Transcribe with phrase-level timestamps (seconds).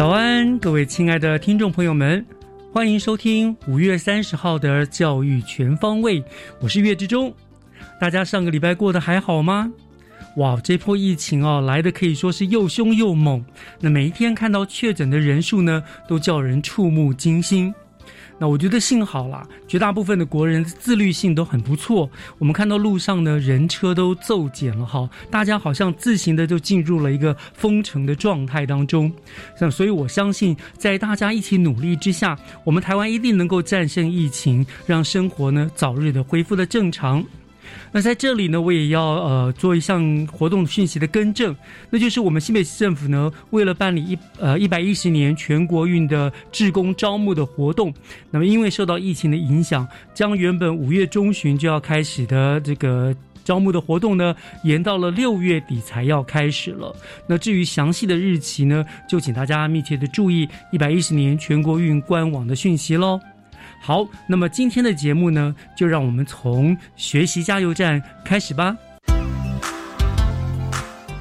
[0.00, 2.24] 早安，各位亲爱的听众朋友们，
[2.72, 6.24] 欢迎收听五月三十号的教育全方位，
[6.58, 7.30] 我是岳志忠。
[8.00, 9.70] 大家上个礼拜过得还好吗？
[10.36, 13.44] 哇，这波疫情哦，来的可以说是又凶又猛。
[13.78, 17.74] 那每一天看到确诊的人数呢，都叫人触目惊心。
[18.40, 22.10] 那我觉得幸好啦，绝大部分的国人自律性都很不错。
[22.38, 29.12] 我们看到路上呢，人车都骤减了哈，大家好像自行的就进入了一个封城的状态当中。
[29.60, 37.22] 那所以我相信，在大家一起努力之下，我们台湾一定能够战胜疫情，让生活呢早日的恢复的正常。
[37.92, 41.54] 那在这里呢，我也要呃做一项活动讯息的更正，
[41.90, 47.92] 那就是我们新北市政府呢，为了办理一呃一百一十年全国运的志工招募的活动，
[48.30, 53.14] 那么因为受到疫情的影响，将原本五月中旬就要开始的这个。
[53.42, 56.94] 招募的活动呢，延到了六月底才要开始了。
[57.26, 63.18] 那至于详细的日期呢，就请大家密切的注意一百一十年全国运官网的讯息喽。
[63.82, 68.76] 好，那么今天的节目呢，就让我们从学习加油站开始吧。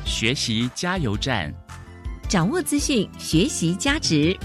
[0.03, 1.53] 学习加油站，
[2.27, 4.37] 掌握资讯，学习加值。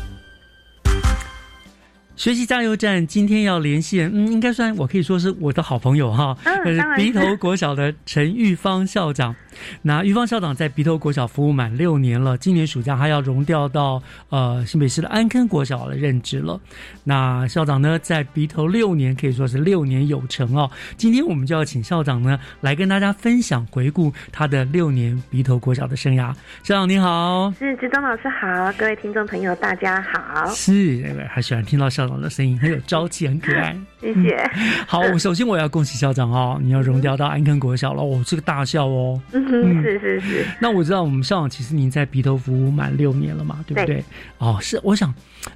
[2.16, 9.34] 学习加油站今天要连线，嗯，应该算我可以说是我的好朋友哈，嗯，鼻头国小的陈玉芳校长。
[9.82, 16.60] 那玉芳校长在鼻头国小服务满六年了，今年暑假他要融调到呃新北市的安坑国小的任职了。
[17.04, 20.70] 那校长呢，在鼻头六年可以说是六年有成哦。
[20.96, 26.32] 今天我们就要请校长呢来跟大家分享回顾他的六年鼻头国小的生涯。
[26.62, 33.76] 校长您好，是志东老师好，各位听众朋友大家好，是那个还喜欢听到校长的声音，很有朝气，很可爱。
[34.00, 34.50] 谢谢。
[34.87, 39.20] 好，我首先我要恭喜校长哦，你要荣调到安坑国小了，哦，这个大校哦。
[39.32, 40.47] 嗯，是是是。
[40.60, 44.04] 那我知道我们校长其实您在鼻头服务满六年了嘛，对不对？
[44.37, 45.12] 哦，是，我想，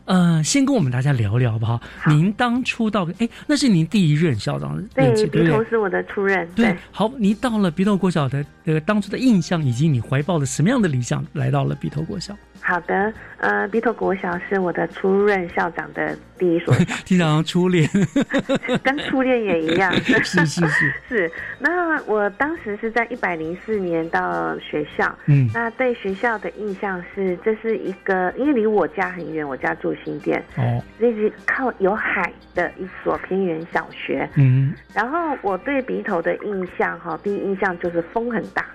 [0.07, 1.79] 呃，先跟我们大家聊聊好不好？
[2.07, 6.49] 您当初到，哎，那是您第一任校长任期，对鼻头是我的初任。
[6.55, 12.35] 对，好，您到了鼻头国小的呃当初的印象，以及你怀抱了什么样的理想，来到了鼻头国小。
[12.61, 16.75] 好的，呃，鼻头国小是我的初任校长的第一所，
[17.05, 17.89] 经常初恋，
[18.85, 20.93] 跟初恋也一样，是 是是。
[21.09, 21.33] 是。
[21.59, 38.67] 那我当时是在一百零四年到学校，嗯，那对学校的印象是，这是一个因为离我家很远，我家住新店，哦，那是靠有海的一所偏远小学，嗯，然后我对鼻头的印象哈，第一印象就是风很大。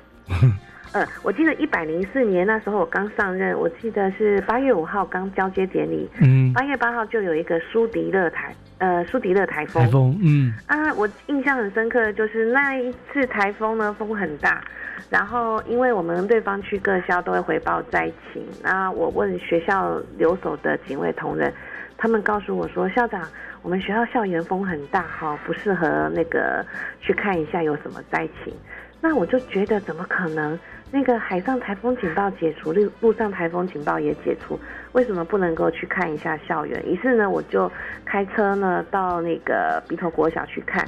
[0.93, 14.63] 嗯，我记得一百零四年那时候我刚上任，我记得是八月五号刚交接典礼，嗯，八月八号就有一个苏迪勒台，呃，苏迪勒台风，台风，嗯，啊，我印象很深刻的就是那一次台风呢，风很大，
[15.09, 21.51] 然后因为我们对方区各校都会回报灾情，那我问学校留守的警卫同仁，
[21.97, 23.27] 他们告诉我说，校长，
[23.63, 26.63] 我们学校校园风很大哈，不适合那个
[27.01, 28.53] 去看一下有什么灾情。
[29.01, 30.57] 那我就觉得怎么可能？
[30.93, 34.59] 那个海上台风警报解除，陆路上台风警报也解除，
[34.91, 36.79] 为什么不能够去看一下校园？
[36.85, 37.69] 于是呢，我就
[38.05, 40.87] 开车呢到那个鼻头国小去看。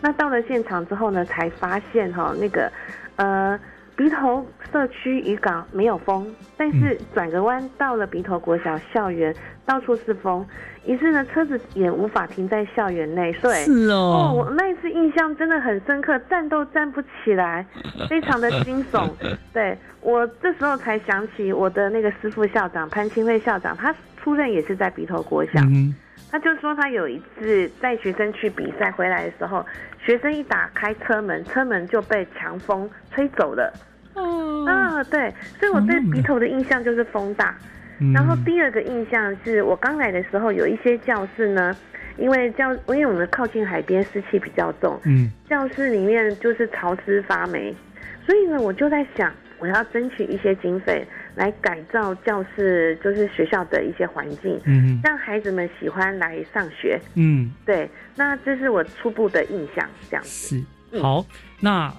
[0.00, 2.70] 那到了现场之后呢，才发现哈，那个
[3.16, 3.58] 呃
[3.96, 9.34] 鼻头社区渔港没有风，但是转个弯到了鼻头国小校园，
[9.66, 10.46] 到处是风，
[10.86, 13.32] 于是呢车子也无法停在校园内。
[13.34, 17.64] 对，是哦，哦，我那一次印象真的很深刻，站都站不起来，
[18.08, 19.08] 非常的惊悚。
[19.52, 25.94] 对我这时候才想起我的那个师傅校长潘清惠校长，他出任也是在鼻头国小，嗯
[26.30, 29.64] 他就说他有一次带学生去比赛回来的时候，
[30.02, 33.70] 学生一打开车门，车门就被强风吹走了。
[34.14, 37.54] 嗯，哦，啊，对，所以我对嗯鼻头的印象就是风大。
[37.60, 37.68] 嗯
[38.12, 41.76] 然后第二个印象是我刚来的时候，有一些教室呢，
[42.16, 45.30] 因为教因为我们靠近海边，湿气比较重，嗯。
[45.48, 47.74] 教室里面就是潮湿发霉，
[48.26, 51.06] 所以呢，我就在想，我要争取一些经费
[51.36, 55.00] 来改造教室，就是学校的一些环境，嗯。
[55.04, 56.98] 让孩子们喜欢来上学。
[57.14, 60.56] 嗯，对，那这是我初步的印象，这样子。
[60.56, 60.64] 是。
[60.92, 61.00] 嗯。
[61.00, 61.24] 好，
[61.60, 61.92] 那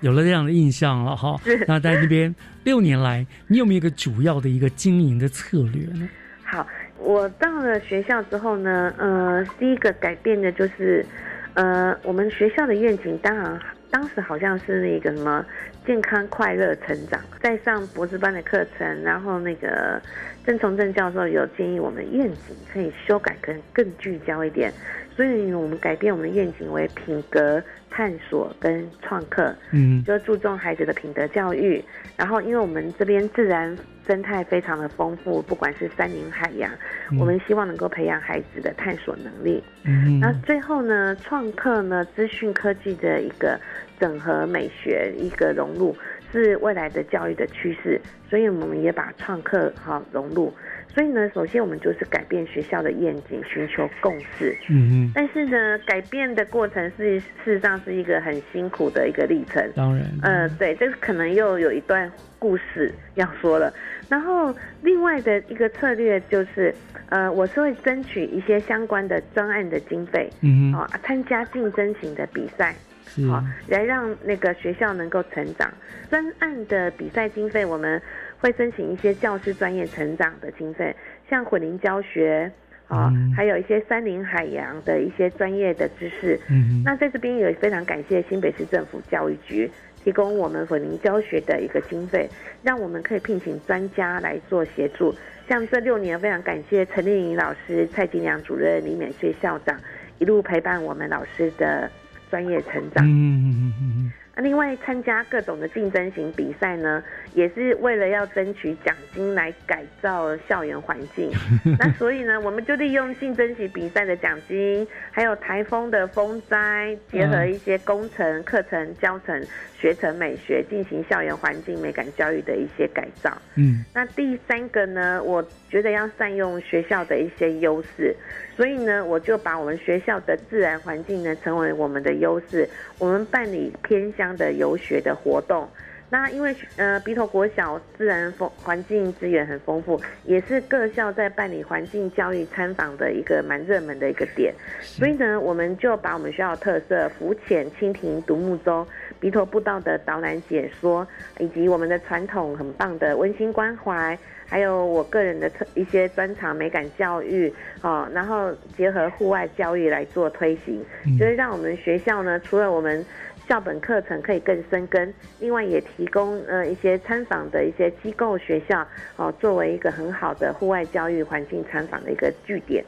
[0.00, 1.36] 有了这样的印象了哈。
[1.66, 6.08] 那在那边六年来，你有没有一个主要的一个经营的策略呢？
[6.42, 6.66] 好，
[6.98, 11.06] 我到了学校之后呢，呃，第一个改变的就是，
[11.54, 13.60] 呃，我们学校的愿景，当然
[13.90, 15.44] 当时好像是那个什么
[15.86, 20.00] 健康快乐成长，在上博士班的课程，然后那个
[20.44, 24.72] 郑崇正教授有建议我们愿景可以修改，可能更聚焦一点，
[25.16, 31.82] 所以我们改变我们的愿景为品格探索跟创客，嗯就注重孩子的品德教育。
[32.16, 33.74] 然后，因为我们这边自然
[34.06, 36.70] 生态非常的丰富，不管是山林海洋，
[37.18, 39.64] 我们希望能够培养孩子的探索能力。
[39.84, 43.58] 嗯那最后呢，创客呢，资讯科技的一个
[44.00, 45.94] 整合美学一个融入，
[46.32, 50.52] 是未来的教育的趋势，所以我们也把创客哈融入。
[50.88, 54.56] 所以呢，首先我们就是改变学校的愿景，寻求共识。
[54.68, 59.64] 嗯嗯，但是呢，改变的过程是事实上是一个很辛苦的一个历程。
[59.76, 62.10] 当然，呃，对，这个可能又有一段
[62.40, 63.72] 故事要说了。
[64.08, 64.52] 然后
[64.82, 66.74] 另外的一个策略就是，
[67.08, 72.89] 呃，我是会争取一些相关的专案的经费，嗯哦，参加竞争型的比赛，是
[73.28, 75.72] 好、来让那个学校能够成长。
[76.08, 78.00] 专案的比赛经费，我们
[78.38, 80.94] 会申请一些教师专业成长的经费，
[81.28, 82.50] 像混龄教学。
[82.90, 89.70] 啊、嗯还有一些山林海洋的一些专业的知识，嗯那在这边也非常感谢新北市政府教育局
[90.02, 92.28] 提供我们混龄教学的一个经费，
[92.64, 95.14] 让我们可以聘请专家来做协助。
[95.48, 99.78] 像这六年，非常感谢陈丽颖老师、蔡金良主任、李美穗校长
[100.18, 101.88] 一路陪伴我们老师的
[102.30, 103.04] 专业成长。
[103.04, 107.02] 嗯嗯嗯嗯那另外参加各种的竞争型比赛呢，
[107.34, 111.30] 也是为了要争取奖金来改造校园环境。
[111.78, 119.44] 那所以呢，我们就利用竞争型比赛的奖金，还有台风的风灾，结合一些工程、课程、教程、
[119.76, 123.36] 学程美学，进行校园环境美感教育的一些改造。
[123.56, 128.14] 嗯那第三个呢，我觉得要善用学校的一些优势，
[128.60, 132.68] 所以呢，我就把我们学校的自然环境呢成为我们的优势，
[132.98, 135.66] 我们办理偏乡的游学的活动。
[136.10, 144.52] 那因为呃鼻头国小自然丰环境资源很丰富，也是各校在办理环境教育参访的一个蛮热门的一个点，
[144.82, 148.86] 所以呢，我们就把我们学校的特色浮潜、蜻蜓、独木舟、
[149.18, 151.08] 鼻头步道的导览解说，
[151.38, 154.18] 以及我们的传统很棒的温馨关怀，
[154.50, 157.52] 还有我个人的特一些专长美感教育，
[157.82, 163.04] 哦，然后结合户外教育来做推行，嗯就是让我们学校呢，除了我们
[163.48, 172.84] 校本课程可以更深耕，另外也提供呃一些参访的一些机构学校哦，作为一个很好的户外教育环境参访的一个据点。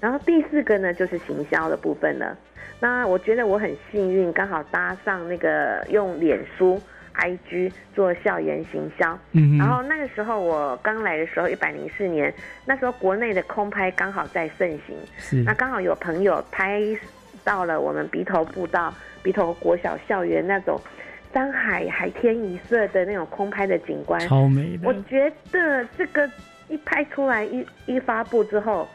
[0.00, 2.36] 然后第四个呢，就是行销的部分了。
[2.78, 6.80] 那我觉得我很幸运，刚好搭上那个用脸书、
[7.18, 9.18] IG 做校园行销。
[9.32, 12.32] 嗯，然后那个时候我刚来的时候，一百零四年，
[12.64, 15.42] 那时候国内的空拍刚好在盛行，是。
[15.42, 16.80] 那刚好有朋友拍
[17.44, 18.92] 到了我们鼻头步道、
[19.22, 20.80] 鼻头国小校园那种
[21.32, 24.88] 山海海天一色的那种空拍的景观，超美的。
[24.88, 26.28] 我，觉得这个
[26.68, 28.88] 一拍出来一一发布之后，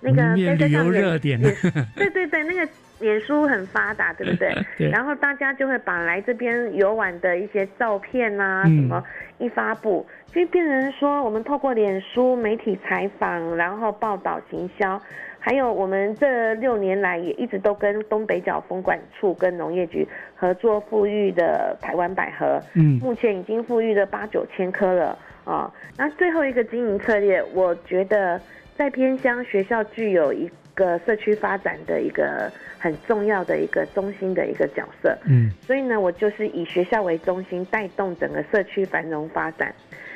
[0.00, 1.50] 那个变旅游热点也
[1.96, 2.68] 对对对，那个
[3.00, 4.52] 脸书很发达，对不对？
[4.78, 9.02] 对然后大家就会把来这边游玩的一些照片啊、嗯什么
[9.38, 15.00] 一发布，就变成说我们透过脸书媒体采访，然后报道行销。
[15.38, 25.72] 还有，我们这六年来也一直都跟东北角风管处跟农业局合作富裕的台湾百合，嗯目前已经富裕了八九千棵了啊。
[25.96, 28.40] 那最后一个经营策略，我觉得
[28.74, 35.18] 在偏乡学校具有一个社区发展的一个很重要的一个中心的一个角色。
[35.24, 39.74] 嗯所以呢，我就是以学校为中心，带动整个社区繁荣发展。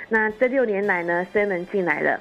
[0.08, 2.20] 那这六年来呢，seven 进来了，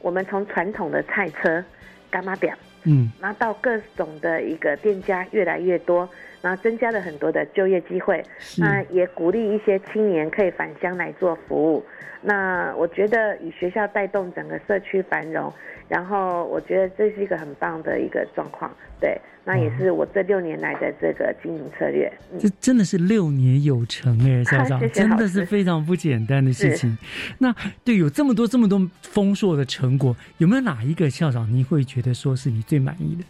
[0.00, 1.62] 我们从传统的菜车、
[2.10, 6.08] 干妈表，嗯然后到各种的一个店家越来越多，
[6.42, 8.22] 然后增加了很多的就业机会。
[8.58, 11.82] 那也鼓励一些青年可以返乡来做服务。
[12.20, 15.52] 那我觉得以学校带动整个社区繁荣，
[15.88, 18.70] 然后我觉得这是一个很棒的一个状况。
[19.00, 22.12] 对，那也是我这六年来的这个经营策略。
[22.32, 26.96] 嗯这，真的是六年有成哎， 校长真的是非常不简单的事情。
[27.38, 33.24] 那对有这么多这么多丰硕的成果，有没有哪一个校长你会觉得说是你最满意的？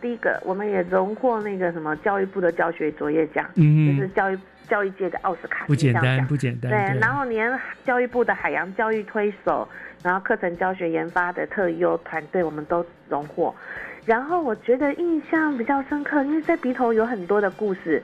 [0.00, 4.38] 第一个，我们也荣获那个什么教育部的教学卓越奖，嗯就是教育
[4.68, 6.70] 教育界的奥斯卡不简单，不简单。
[6.70, 9.68] 对，然后连教育部的海洋教育推手，
[10.02, 13.54] 然后课程教学研发的特优团队，我们都荣获。
[14.06, 18.02] 然后我觉得印象比较深刻，因为在鼻头有很多的故事。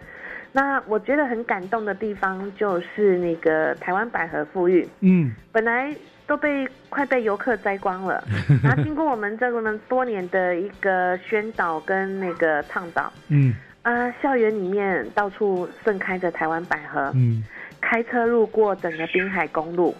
[0.56, 5.30] 那我觉得很感动的地方就是那个台湾百合富裕，嗯。
[5.52, 5.94] 本来
[6.26, 8.25] 都被快被游客摘光了，
[8.64, 13.54] 然后经过我们这个呢多年的一个宣导跟那个倡导，嗯。
[13.82, 17.44] 啊，校园里面到处盛开着台湾百合，嗯。
[17.78, 19.94] 开车路过整个滨海公路，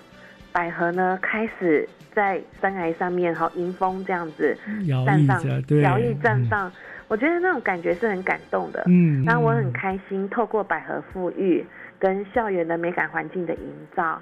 [0.53, 5.39] 百合呢开始在山崖上面哈迎风这样子摇绽放
[5.83, 6.73] 摇曳绽放，
[7.09, 8.83] 我觉得那种感觉是很感动的。
[8.87, 11.65] 嗯，嗯，那我很嗯开心，透过百合富裕
[11.99, 14.21] 跟校园的美感环境的营造，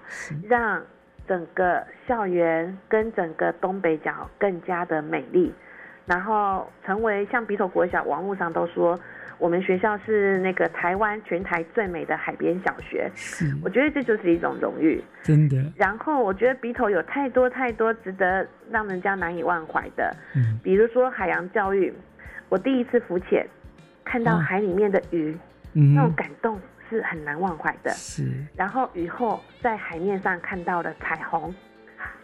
[0.48, 0.82] 让
[1.26, 5.52] 整个校园跟整个东北角更加的美丽，
[6.06, 8.98] 然后成为像鼻头国小网络上都说，
[9.38, 15.02] 我们学校是那个台湾全台最美的海边小学，是我觉得这就是一种荣誉。
[15.22, 21.92] 真的，然后我觉得鼻头有太多太多值得让人家难以忘怀的，嗯比如说海洋教育，
[22.54, 23.44] 我第一次浮潜，
[24.04, 25.36] 看到哦海里面的鱼，
[25.72, 26.56] 嗯那种感动
[26.88, 27.90] 是很难忘怀的。
[27.90, 28.30] 是。
[28.54, 31.52] 然后雨后在海面上看到了彩虹，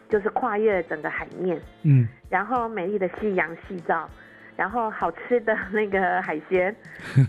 [0.09, 2.07] 就是跨越了整个海面，嗯。
[2.29, 4.09] 然后美丽的夕阳夕照，
[4.55, 6.73] 然后好吃的那个海鲜。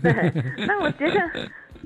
[0.00, 0.32] 对，
[0.64, 1.20] 那我觉得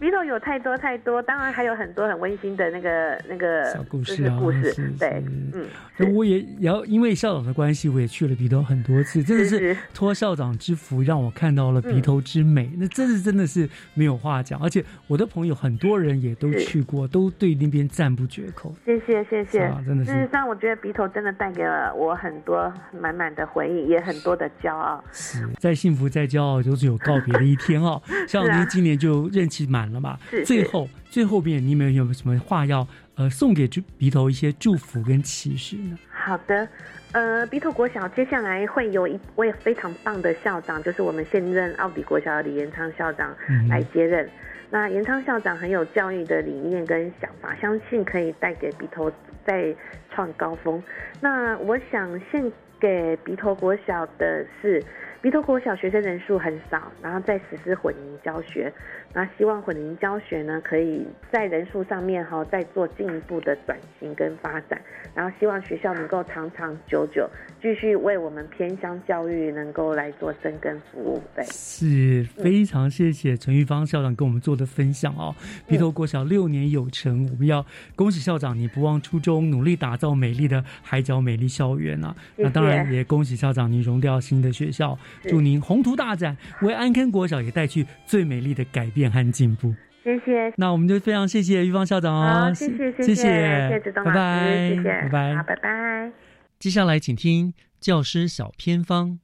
[0.01, 4.89] 里头有太多太多，当然还有很多很温馨的那个那个小故事啊是故事是。
[4.99, 5.23] 对，
[5.55, 12.71] 嗯，那我也也要因为校长的关系，我也去了鼻头很多次，真的是托校长之福，让我看到了鼻头之美。
[12.77, 18.75] 那真是真的是没有话讲，而且我的朋友很多人也都去过，都对那边赞不绝口。
[18.85, 25.03] 谢谢谢谢啊，真的是事实上，我觉得鼻头真的带给了我很多满满的回忆，也很多的骄傲。
[25.13, 28.03] 是再幸福再骄傲，都是有告别的一天哦。
[28.29, 30.19] 校长您今年就任期满了嘛？
[30.31, 35.99] 是最后最后边你们有没有什么话要呃送给鼻鼻头一些祝福跟启示呢？
[36.11, 36.69] 好的，
[37.13, 44.29] 呃，鼻头国小接下来会有一位非常棒的校长，就是我们现任奥比国小的李延昌校长嗯来接任。
[44.69, 49.11] 那延昌校长很有教育的理念跟想法，相信可以带给鼻头
[49.47, 49.73] 再
[50.11, 50.83] 创高峰。
[51.21, 54.83] 那我想献给鼻头国小的是，
[55.23, 58.73] 鼻头国小学生人数很少，然后在实施混龄教学。
[59.13, 64.81] 那希望混龄教学呢，可以在人数上面哈、再做进一步的转型跟发展。
[65.15, 67.27] 然后希望学校能够长长久久
[67.63, 71.23] 继续为我们偏乡教育能够来做深耕服务。
[71.35, 75.35] 对，是非常谢谢陈玉芳校长跟我们做的分享哦。
[75.67, 82.15] 鼻头国小六年有成，我们要恭喜校长，你不忘初衷，努力打造美丽的海角美丽校园啊！
[82.37, 89.75] 谢谢那当然也恭喜校长，您融掉新的学校，祝您宏图大展，为安坑国小也带去最美丽的改变和进步。
[90.03, 90.51] 谢谢。
[90.57, 96.13] 那我们就非常谢谢玉芳校长哦，谢谢谢谢谢谢志东拜老师，拜，谢谢，拜拜，好，拜拜。
[96.59, 99.19] 接下来请听教师小偏方。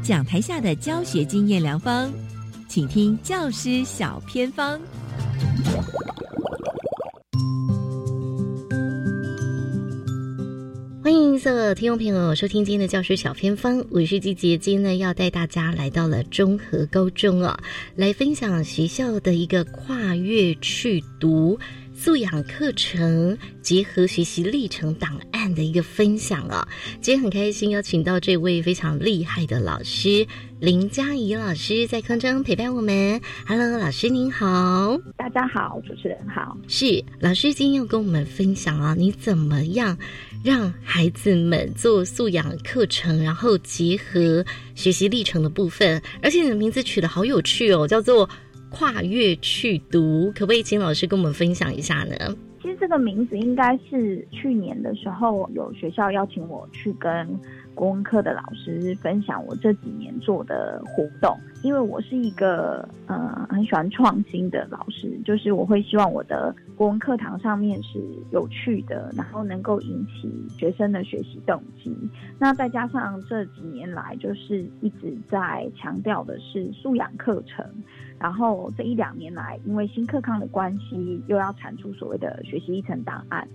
[0.00, 2.12] 讲台下的教学经验良方，
[2.68, 4.80] 请听教师小偏方。
[11.48, 17.58] 欢迎所有听众朋友收听今天的教师小偏方，我是季杰，今天呢要带大家来到了中和高中哦，
[17.96, 21.58] 来分享学校的一个跨越去读
[21.94, 26.68] 素养课程结合学习历程档案的一个分享啊、
[27.00, 30.26] 今天很开心邀请到这位非常厉害的老师
[30.60, 33.18] 林佳怡老师在空中陪伴我们。
[33.46, 34.98] Hello，老师您好。
[35.16, 36.58] 大家好，主持人好。
[36.66, 39.96] 是老师今天要跟我们分享啊，你怎么样
[40.44, 48.28] 让孩子们做素养课程，然后结合学习历程的部分，而且你的名字取得好有趣哦，叫做
[48.70, 52.36] 跨越去读，可不可以请老师跟我们分享一下呢？
[52.62, 57.10] 其实这个名字应该是去年的时候有学校邀请我去跟
[57.78, 68.00] 国文课的老师分享我这几年做的活动，因为我是一个呃很喜欢创新的老师，就是我会希望我的国文课堂上面是
[68.32, 71.96] 有趣的，然后能够引起学生的学习动机。
[72.36, 77.64] 那再加上这几年来，就是一直在强调的是素养课程，
[78.18, 83.46] 然后这一两年来，因为新课纲的关系，又要产出所谓的学习历程档案。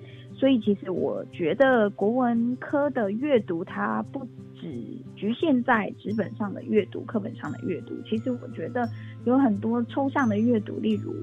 [0.43, 4.27] 所以，其实我觉得国文科的阅读，它不
[4.59, 4.67] 只
[5.15, 7.95] 局限在纸本上的阅读、课本上的阅读。
[8.05, 8.85] 其实，我觉得
[9.23, 11.13] 有很多抽象的阅读，例如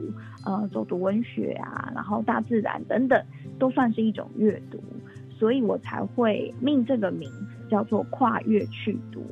[0.47, 3.23] 呃走读文学啊，然后大自然等等，
[3.59, 4.83] 都算是一种阅读。
[5.39, 9.23] 所以我才会命这个名字叫做跨越去读。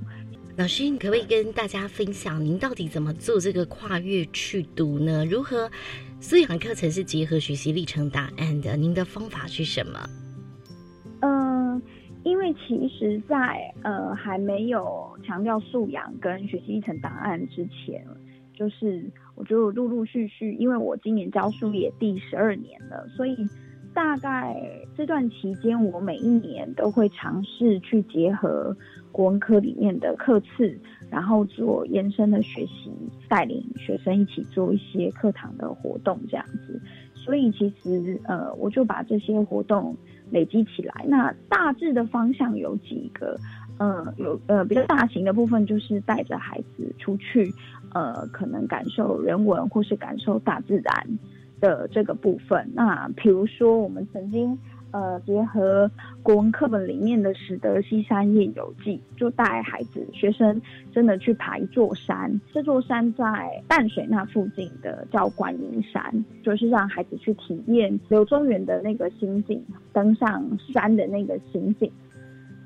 [0.58, 5.24] 老师，你可不可以跟大家分享，您到底怎么做这个跨越去读呢？
[5.24, 5.70] 如何？
[6.20, 9.98] 素养课程是结合学习历程答案的，您的方法是什么？
[11.20, 11.80] 嗯，
[12.24, 18.04] 因为其实，在呃还没有强调素养跟学习历程档案之前，
[18.52, 23.36] 就是我就陆陆续续，因为我今年教书也第十二年了，所以
[23.94, 24.60] 大概
[24.96, 28.76] 这段期间，我每一年都会尝试去结合
[29.12, 30.78] 国文科里面的课次。
[31.10, 32.92] 然后做延伸的学习，
[33.28, 36.80] 带领学生一起做一些课堂的活动，这样子。
[37.14, 39.96] 所以其实呃，我就把这些活动
[40.30, 41.04] 累积起来。
[41.06, 43.38] 那大致的方向有几个，
[43.78, 47.52] 呃，有呃比较大型的部分就是带着孩子出去，
[47.92, 51.18] 呃，可能感受人文或是感受大自然
[51.60, 52.70] 的这个部分。
[52.74, 54.58] 那比如说我们曾经。
[54.90, 55.90] 呃，结合
[56.22, 62.40] 国文课本里面的《始得西山夜游记》，就带孩子、学生真的去爬一座山。
[62.54, 70.42] 这座山在淡水那附近的叫观音山，就是让孩子去体验柳宗元的那个心境，登上
[70.72, 71.92] 山的那个心境，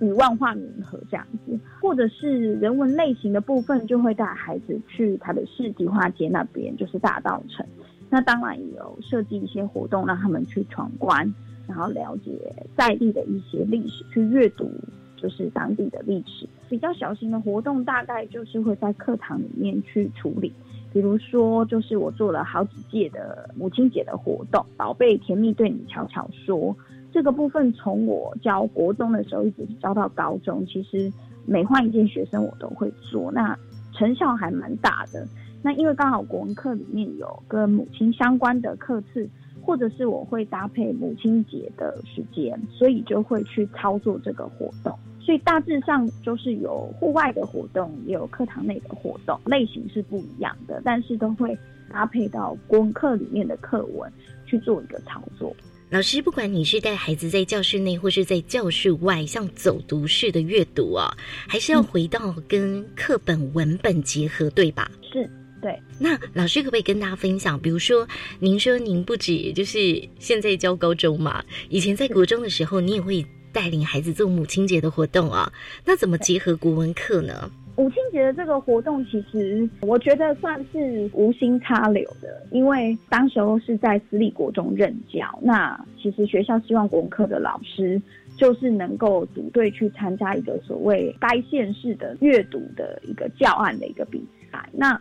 [0.01, 1.59] 与万化冥合这样子。
[1.81, 7.67] 或者是人文类型的部分，就会带孩子去台北市迪化街那边，就是大道城。
[8.09, 11.35] 那当然也有设计一些活动，让他们去闯关。
[11.67, 12.33] 然后了解
[12.77, 14.71] 在地的一些历史，去阅读
[15.17, 16.47] 就是当地的历史。
[16.69, 20.53] 比较小型的活动，大概就是会在课堂里面去处理。
[20.93, 26.77] 比如说，就是我做了好几届的母亲节的活动，宝贝甜蜜对你悄悄说。
[27.13, 31.13] 这个部分从我教国中的时候一直教到高中，其实
[31.47, 33.57] 每换一件学生我都会做，那
[33.93, 35.27] 成效还蛮大的。
[35.63, 39.29] 那因为刚好国文课里面有跟母亲相关的课次。
[39.65, 44.99] 或者是我会搭配母亲节的时间，所以就会去操作这个活动。
[45.21, 51.57] 所以大致上就是有户外的活动，也有课堂内的活动，类型是不一样的，但是都会
[51.89, 54.13] 搭配到功课里面的课文
[54.45, 55.55] 去做一个操作。
[55.91, 61.15] 老师，不管你是带孩子在教室内，或是在教室外，像走读式的阅读啊，
[61.47, 64.91] 还是要回到跟课本文本结合，对吧？
[65.13, 65.31] 是。
[65.63, 67.57] 对，那老师可不可以跟大家分享？
[67.57, 68.05] 比如说，
[68.41, 75.53] 您说您不止就是现在教高中嘛，以前在国中的时候，你也会带领孩子做母亲节的活动啊。
[75.87, 77.49] 那怎么结合国文课呢？
[77.77, 88.03] 母亲节的这个活动，其实我觉得算是无心插柳的，因为当时候是在私立国中任教，那其实学校希望国文课的老师
[88.37, 94.21] 就是能够组队去参加一个所谓该县市的阅读的一个教案的一个比
[94.51, 95.01] 赛，那。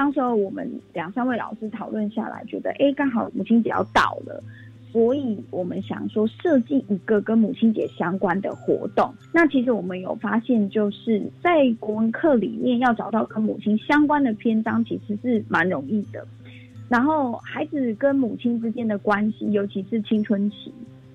[0.00, 4.42] 当时候我们两三位老师讨论下来，觉得哎，刚好母亲节要到了，
[4.90, 9.12] 所以我们想说设计一个跟母亲节相关的活动。
[9.30, 16.26] 那其实我们有发现，就是在国文课里面要找到跟母亲相关的篇章，其实是蛮容易的。
[16.88, 20.72] 然后孩子跟母亲之间的关系，尤其是青春期，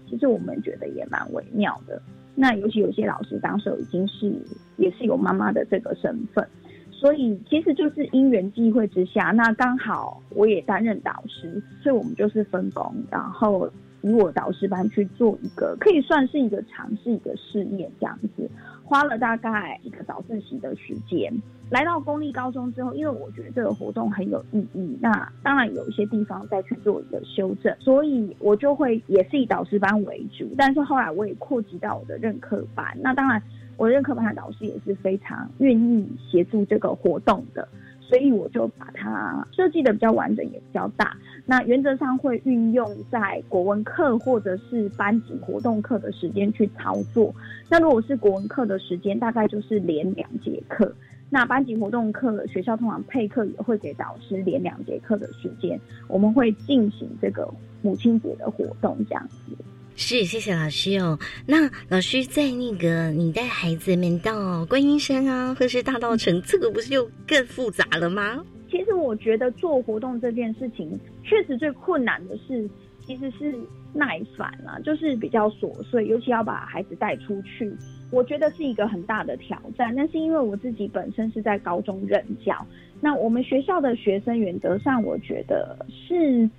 [0.08, 2.00] 其实我们觉得也蛮微妙的。
[2.36, 4.32] 那尤其有些老师当时已经是
[4.78, 6.48] 也是有妈妈的这个身份。
[6.98, 13.70] 所以其实就是因缘际会之下，那刚好我也担任导师，所以我们就是分工，然后
[14.02, 18.50] 以我导师班去做一个，可以算是一个尝试一个试验这样子，
[18.84, 21.32] 花了大概一个早自习的时间。
[21.70, 33.42] 来到公立高中之后，因为我觉得这个活动很有意义，那当然有一些地方再去做一个修正，所以我就会也是以导师班为主，但是后来我也扩及到我的任课班，那当然。
[33.78, 37.68] 我认可班的导师也是非常愿意协助这个活动的，
[38.00, 41.16] 所以我就把它设计的比较完整，也比较大。
[41.46, 47.34] 那原则上会运用在国文课或者是班级活动课的时间去操作。
[47.70, 50.94] 那如果是国文课的时间，大概就是连两节课。
[51.30, 59.56] 那班级活动课，学校通常配课也会给导师连两节课的时间，我们会进行这个母亲节的活动这样子。
[59.98, 61.18] 是，谢谢老师哦。
[61.48, 68.44] 那老师在那个你带孩子们到观音山啊，或是大道城，这个不是就更复杂了吗？
[68.70, 72.70] 其实我觉得做活动这件事情，确实最困难的是，
[73.08, 73.56] 其实是
[73.94, 77.74] 耐烦啊，就是比较琐碎，尤其要把孩子带出去，
[78.12, 79.96] 我觉得是一个很大的挑战。
[79.96, 82.54] 但是因为我自己本身是在高中任教，
[83.00, 86.50] 那我们学校的学生原则上，我觉得是。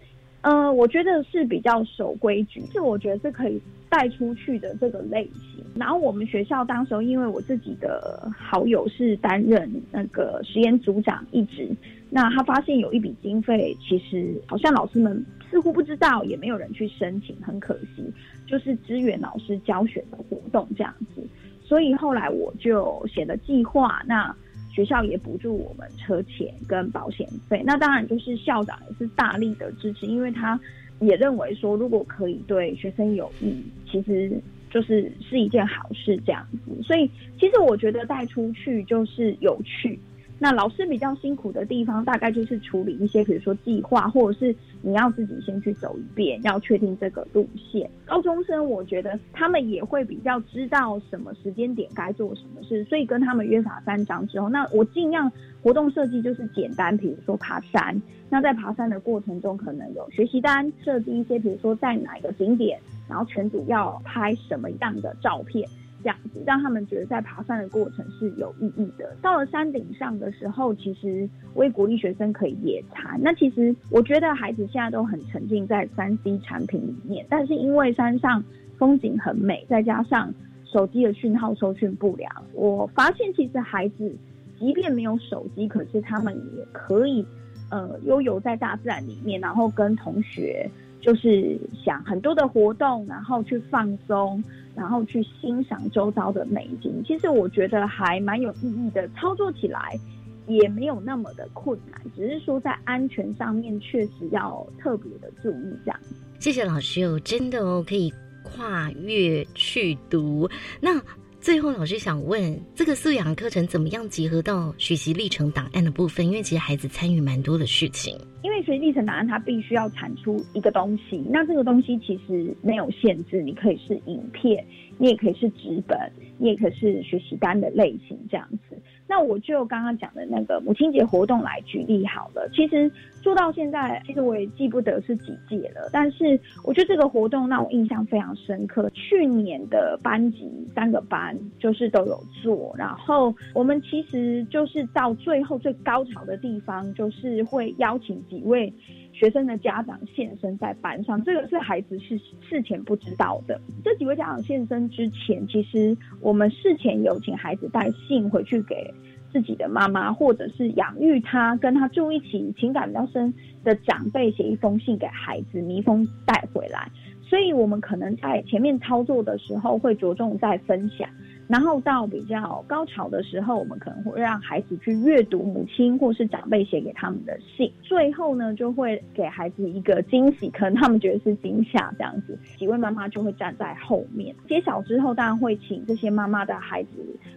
[0.42, 5.64] 呃，我觉得是比较守规矩，是我觉得是可以带出去的这个类型。
[5.75, 11.68] 然后我们学校当时候，因为我自己的好友是担任那个实验组长一职，
[12.11, 18.09] 那他发现有一笔经费，其实好像老师们似乎不知道，也没有人去申请，很可惜，
[18.46, 21.27] 就是支援老师教学的活动这样子。
[21.61, 24.33] 所以后来我就写了计划，那。
[24.77, 30.61] 学校也补助我们车钱跟保险费，那当然就是校长也是大力的支持，因为他
[31.01, 33.57] 也认为说，如果可以对学生有益，
[33.91, 34.31] 其实
[34.71, 36.83] 就是是一件好事这样子。
[36.83, 37.11] 所以
[37.41, 39.99] 其实我觉得带出去就是有趣。
[40.38, 47.88] 那老师比较辛苦的地方，大概就是处理一些，比如说计划，或者是你要自己先去走一遍，要确定这个路线。
[48.05, 58.01] 高中生我觉得他们也会比较知道什么时间点该做什么事，所以跟他们约法三章之后，那我尽量活动设计就是简单，比如说爬山。
[58.29, 65.66] 那在爬山的过程中，可能有学习单设计一些，比如说在哪个景点，然后全组要拍什么样的照片。
[66.03, 69.17] 这样子让他们觉得在爬山的过程是有意义的。
[69.21, 73.19] 到了山顶上的时候，其实我也鼓励学生可以野餐。
[73.23, 78.43] 那其实我觉得孩子现在都很沉浸在三 C 产品里面，但是因为山上
[78.79, 80.33] 风景很美，再加上
[80.65, 84.15] 手机的讯号收讯不良，我发现其实孩子
[84.59, 87.25] 即便没有手机，可是他们也可以
[87.71, 90.69] 呃悠游在大自然里面，然后跟同学
[91.07, 94.42] 就是想很多的活动，然后去放松。
[94.77, 99.09] 然后去欣赏周遭的美景，其实我觉得还蛮有意义的。
[99.16, 99.99] 操作起来
[100.47, 105.75] 也没有那么的困难，只是说在安全上面确实要特别的注意。
[105.83, 105.99] 这样，
[106.38, 110.47] 谢谢老师哦，真的哦，可以跨越去读
[110.79, 111.01] 那。
[111.47, 116.27] 最后，老师想问，这个素养课程怎么样结合到学习历程档案的部分？
[116.27, 118.19] 因为其实孩子参与蛮多的事情。
[118.43, 124.67] 因为学习历程档案，它必须要产出一个东西，那这个东西其实没有限制，你可以是影片，
[124.99, 125.97] 你也可以是纸本，
[126.37, 128.77] 你也可以是学习单的类型这样子。
[129.09, 132.49] 那我就刚刚讲的那个母亲节活动来举例好了。
[132.53, 132.90] 其实
[133.23, 135.88] 做到现在，其实我也记不得是几届了。
[135.92, 138.90] 但是我觉得这个活动让我印象非常深刻。
[138.90, 148.73] 去年的班级三个班就是都有做，然后我们其实就是到最后最高潮的地方，就是会邀请几位。
[149.19, 153.59] 学生的家长现身在班上，这个是孩子是事前不知道的。
[153.83, 158.93] 这几位家长现身之前，其实我们事前有请孩子带信回去给
[159.33, 163.33] 自己的妈妈，或者是养育他、跟他住一起、情感比较深
[163.65, 166.87] 的长辈，写一封信给孩子，密封带回来。
[167.23, 171.09] 所以，我们可能在前面操作的时候，会着重在分享。
[171.49, 177.71] 然后到比较高潮的时候，我们可能会让孩子去阅读母亲或是长辈写给他们的信。
[177.83, 182.39] 最后呢，就会给孩子一个惊喜，可能他们觉得是惊吓这样子。
[182.59, 186.91] 几位妈妈就会站在后面揭晓之后，当然会请这些妈妈的孩子，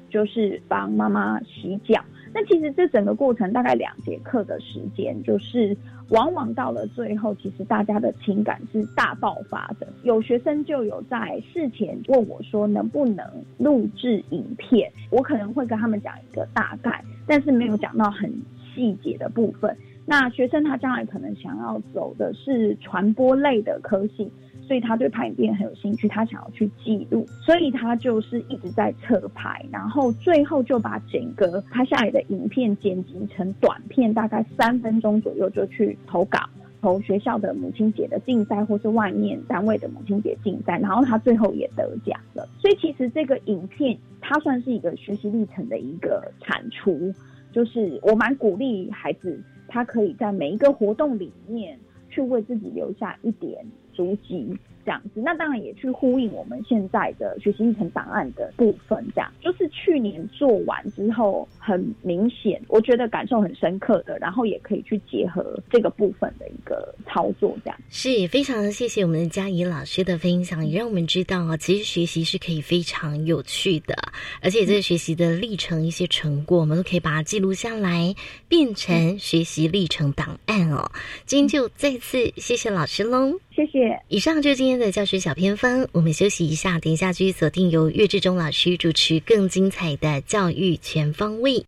[0.09, 2.03] 就是帮妈妈洗脚。
[2.33, 5.75] 那其实这整个过程大概两节课的时间，就是
[6.09, 9.87] 往往到了最后，其实大家的情感是大爆发的。
[10.03, 13.25] 有学生就有在事前问我说，能不能
[13.57, 14.91] 录制影片？
[15.09, 18.31] 我可能会跟他们讲一个大概，但是没有讲到很
[18.73, 19.75] 细节的部分。
[20.05, 24.31] 那学生他将来可能想要走的是传播类的科系。
[24.69, 36.39] 所以他对拍影片很有兴趣，他想要去记录，所以他就是一直在测拍，然后最后就把整个拍下来的影片剪辑成短片，大概三分钟左右就去投稿，
[36.83, 42.47] 投学校的母亲节的竞赛或是外面单位的母亲节竞赛，然后他最后也得奖了。
[42.59, 47.11] 所以其实这个影片它算是一个学习历程的一个产出，
[47.51, 51.75] 就是我蛮鼓励孩子，他可以在每一个活动里面
[52.07, 53.65] 去为自己留下一点。
[53.99, 73.93] 书籍这样子，那当然也去呼应我们现在的学习历程档案的部分，这样就是去年做完之后，很明显，我觉得感受很深刻的，然后也可以去结合这个部分的一个操作，这样是非常谢谢我们的嘉怡老师的分享，也让我们知道啊，其实学习是可以非常有趣的，
[74.41, 78.15] 而且这个学习的历程一些成果，我们都可以把它记录下来，
[78.47, 80.89] 变成学习历程档案哦。
[81.25, 83.39] 今天就再次谢谢老师喽。
[83.59, 84.01] 谢谢。
[84.07, 91.65] 以上就是今天天的教学小偏方，我们休息一下，等一下继续锁定由岳志忠老师主持更精彩的教育全方位。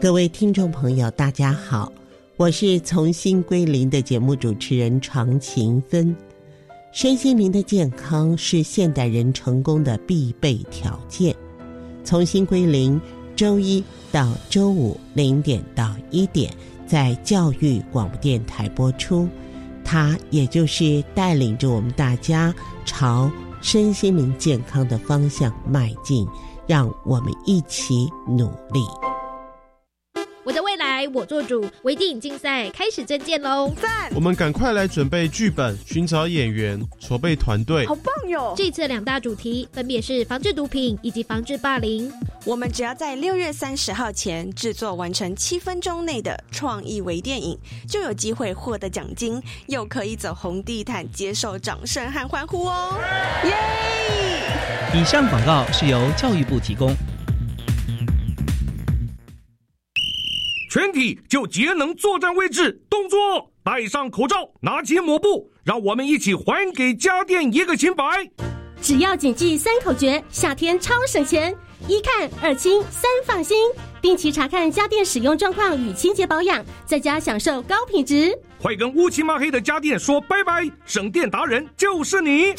[0.00, 1.92] 各位听众朋友，大家好，
[2.38, 6.16] 我是从新归零的节目主持人常勤芬。
[6.90, 11.34] 身心灵的健康是现代人成功的必备条件。
[12.02, 12.98] 从新归零，
[13.36, 16.52] 周一到周五零点到一点，
[16.86, 19.28] 在教育广播电台播出。
[19.84, 22.52] 它也就是带领着我们大家
[22.86, 26.26] 朝身心灵健康的方向迈进，
[26.66, 29.11] 让我们一起努力。
[30.44, 33.72] 我的未来我做主，微电影竞赛开始征件喽！
[33.80, 34.10] 赞！
[34.12, 37.86] 我们赶快来准备剧本，寻找演员，筹备团队。
[37.86, 38.52] 好棒哟！
[38.56, 42.12] 这次两大主题分别是防治毒品以及防治霸凌。
[42.44, 47.56] 我们只要在六月三十号前制作完成七分钟内的创意微电影，
[47.88, 52.98] 就有机会获得奖金，又可以走红地毯，接受掌声和欢呼哦！
[53.44, 55.00] 耶！
[55.00, 56.92] 以上广告是由教育部提供。
[60.72, 63.18] 全体就节能作战位置，动作！
[63.62, 68.02] 戴上口罩，拿起抹布，让我们一起还给家电一个清白。
[68.80, 71.54] 只要谨记三口诀，夏天超省钱：
[71.88, 73.54] 一看、二清、三放心。
[74.00, 78.34] 定期查看家电使用状况与清洁保养，在家享受高品质。
[78.58, 80.66] 快跟乌漆嘛黑的家电说拜拜！
[80.86, 82.54] 省电达人就是你。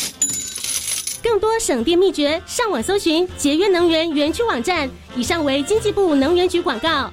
[1.23, 4.88] 更多省电秘诀，上网搜寻节约能源园区网站。
[5.15, 7.12] 以上为经济部能源局广告。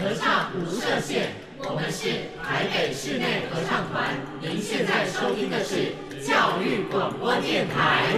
[0.00, 1.26] 合唱无设限，
[1.58, 2.08] 我们是
[2.42, 4.16] 台北室内合唱团。
[4.40, 5.92] 您现在收听的是
[6.26, 8.16] 教育广播电台。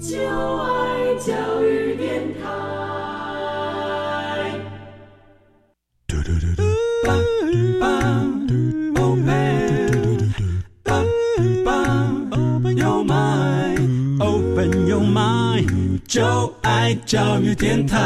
[0.00, 2.87] 就爱教育电台。
[16.08, 17.98] 就爱教育电台。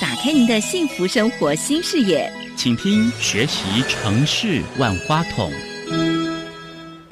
[0.00, 5.52] 打开您的幸福生活新视野，请听学习城市万花筒。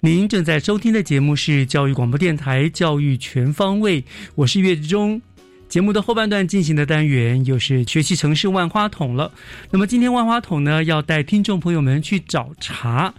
[0.01, 4.01] 您正在收听的节目是教育广播电台《教育全方位》，
[4.37, 5.21] 我是岳志忠。
[5.69, 9.31] 节目的后半段进行的单元又是学习城市万花筒了。
[9.71, 13.13] 那么今天万花筒呢，要带听众朋友们去找茬。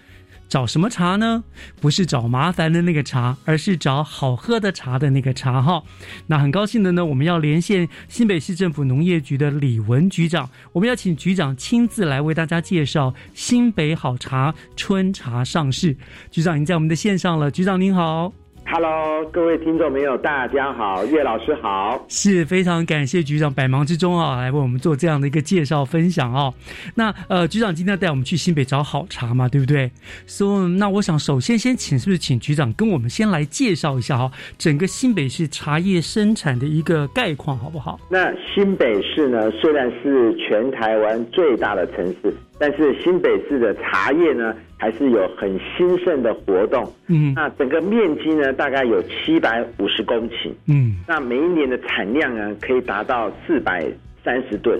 [0.47, 1.43] 找什么茶呢？
[1.81, 5.83] 不是找麻烦的那个茶，而是找好喝的茶的那个茶哈。
[6.27, 15.97] 那很高兴的呢，我们要连线新北市政府农业局的李文局长，我们要请局长亲自来为大家介绍新北好茶春茶上市。
[16.29, 18.44] 局长已经在我们的线上了，局长您好。
[18.67, 26.53] Hello，各位听众朋友，大家好，岳老师好，是非常感谢局长百忙之中啊，来为我们做这样的一个介绍分享哦。
[26.95, 29.89] 那呃，局长今天要带我们去新北找好茶嘛，对不对？
[30.25, 37.99] 所以那我想首先先请，是不是请局长跟我们先来介绍一下哈，整个新北市茶叶生产的一个概况，好不好？
[38.09, 42.33] 那新北市呢，虽然是全台湾最大的城市。
[42.57, 46.83] 但是新北市的茶叶呢，还是有很兴盛的活动。
[47.07, 50.51] 嗯，那整个面积呢，大概有七百五十公顷。
[50.67, 53.85] 嗯，那每一年的产量呢，可以达到四百
[54.23, 54.79] 三十吨。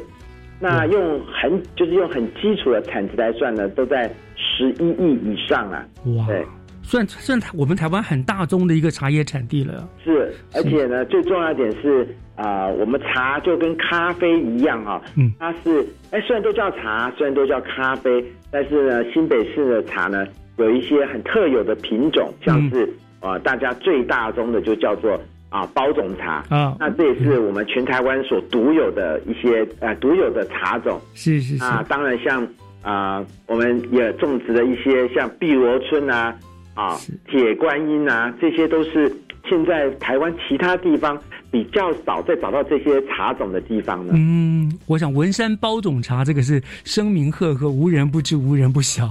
[0.59, 5.85] 那用很就是用很基础的产值来算呢，都在十一亿以上啊。
[6.17, 6.45] 哇，对，
[6.81, 9.87] 算算我们台湾很大宗的一个茶叶产地了。
[10.03, 12.07] 是，而且呢，最重要一点是。
[12.35, 25.17] 啊，我们茶就跟咖啡一样哈，嗯，它是哎，虽然都叫茶，虽然都叫咖啡，但是呢，新北市的茶呢，有一些很特有的品种，像是啊，大家最大宗的就叫做
[25.49, 26.43] 啊包种茶。
[26.49, 31.63] 啊，那这也是我们全台湾所独有的一些呃独有的茶种，是是是。
[31.63, 32.45] 啊，当然像
[32.81, 36.35] 啊，我们也种植了一些像碧螺春啊
[36.73, 36.97] 啊
[37.29, 39.09] 铁观音啊，这些都是
[39.49, 41.17] 现在台湾其他地方。
[41.55, 44.13] 比较少再找到这些茶种的地方呢。
[44.17, 49.07] 嗯，我想文山包种茶这个是声名赫赫，无人不知，无人不晓。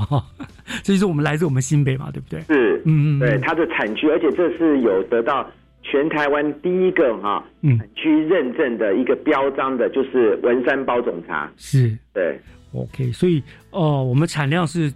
[0.83, 2.39] 所以说我们来自我们新北嘛，对不对？
[2.43, 5.51] 是，嗯嗯，对，它的产区，而且这是有得到
[5.83, 11.51] 全台湾第一个哈嗯产区认证的一个标章的，就是文山包种茶。
[11.57, 12.39] 是对
[12.75, 14.93] ，OK，所以哦、我们产量是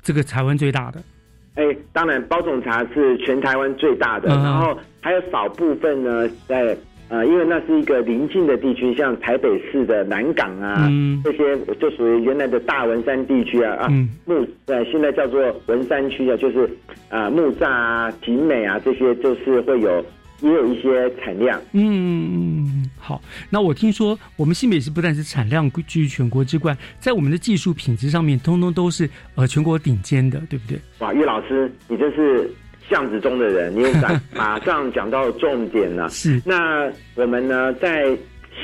[0.00, 1.02] 这个台湾最大的。
[1.56, 6.76] 哎，当然包种茶是全台湾最大的，嗯然后还有少部分呢，在
[7.08, 11.22] 呃，因为那是一个邻近的地区，像台北市的南港啊，嗯。
[11.24, 14.08] 这些就属于原来的大文山地区啊啊，嗯。
[14.24, 16.68] 木呃现在叫做文山区啊，就是
[17.08, 20.04] 啊木栅啊、景美啊这些，就是会有
[20.40, 21.60] 也有一些产量。
[21.72, 23.20] 嗯，好。
[23.50, 30.78] 那我听说我们新北市不但是产量居于全国之冠，在我们的技术品质上面，通通都是呃全国顶尖的，对不对？
[30.98, 32.50] 哇，岳老师，你真是
[32.88, 36.08] 巷子中的人，你马 马上讲到重点了。
[36.10, 38.16] 是，那我们呢，在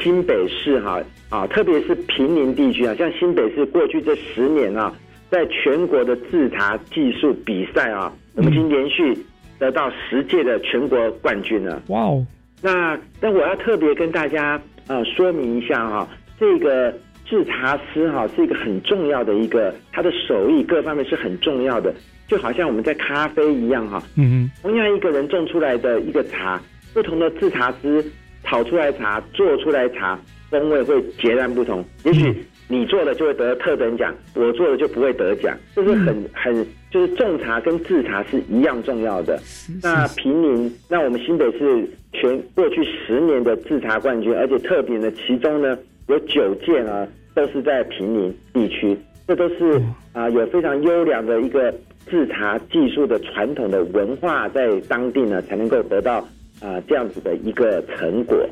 [0.02, 4.92] 新北市哈啊，特别是平林地区啊，像新北市过去这十年啊，
[5.30, 9.16] 在全国的制茶技术比赛啊，我们已经连续
[9.62, 11.80] 得到十届的全国冠军了。
[11.86, 12.26] 哇哦！
[12.60, 16.08] 那那我要特别跟大家呃说明一下哈、
[16.40, 16.92] 这个
[17.24, 21.94] 制茶师哈、是一个很重要的一个，他的手艺各方面是很重要的，
[22.26, 26.60] 就好像我们在咖啡一样哈、嗯同样一个人种出来的一个茶，
[26.92, 28.04] 不同的制茶师
[28.42, 30.18] 炒出来茶、做出来茶，
[30.50, 31.84] 风味会截然不同。
[32.04, 39.38] 也许你做的就会得特等奖，我做的就不会得奖，这是很很就是种茶跟制茶是一样重要的。
[39.82, 48.96] 那平民，那我们新北市全过去十年的制茶冠军，而且特别呢，其中呢有九件啊都是在平民地区，
[49.28, 49.78] 这都是
[50.14, 51.70] 啊、有非常优良的一个
[52.06, 56.26] 制茶技术的传统的文化，在当地呢才能够得到
[56.62, 58.48] 啊、这样子的一个成果。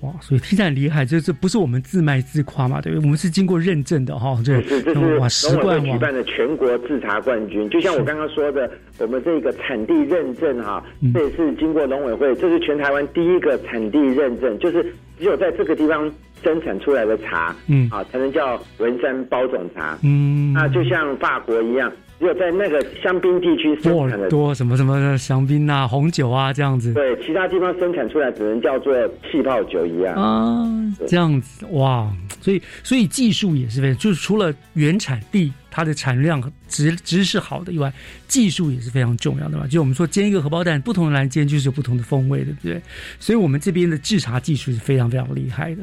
[0.00, 2.80] 哇，所以听起来很厉害，这这不是我们自卖自夸嘛？
[2.80, 3.04] 对不对？
[3.04, 14.84] 我们是经过认证的哈、这是，这是哇，十农委会举办的全国制茶冠军，就像我刚刚说的，我们这个产地认证哈、嗯这也是经过农委会，这是全台湾第一个产地认证，就是
[15.18, 16.08] 只有在这个地方
[16.44, 19.98] 生产出来的茶，嗯啊，才能叫文山包种茶。
[20.04, 26.92] 嗯，那就像法国一样，只有在那个香槟地区生多产的，多什么什么的香槟啊、红酒啊这样子。
[26.92, 28.92] 对，其他地方生产出来只能叫做
[29.30, 30.14] 气泡酒一样。
[30.14, 30.66] 啊，
[31.06, 37.92] 这样子哇，所以所以技术也是非常，就是除了原产地它的产量值值是好的以外，
[38.26, 39.66] 技术也是非常重要的嘛。
[39.68, 42.82] 就我们说煎一个荷包蛋，不同的人煎就是有不同的风味，对不对？
[43.20, 45.82] 所以我们这边的制茶技术是非常非常厉害的。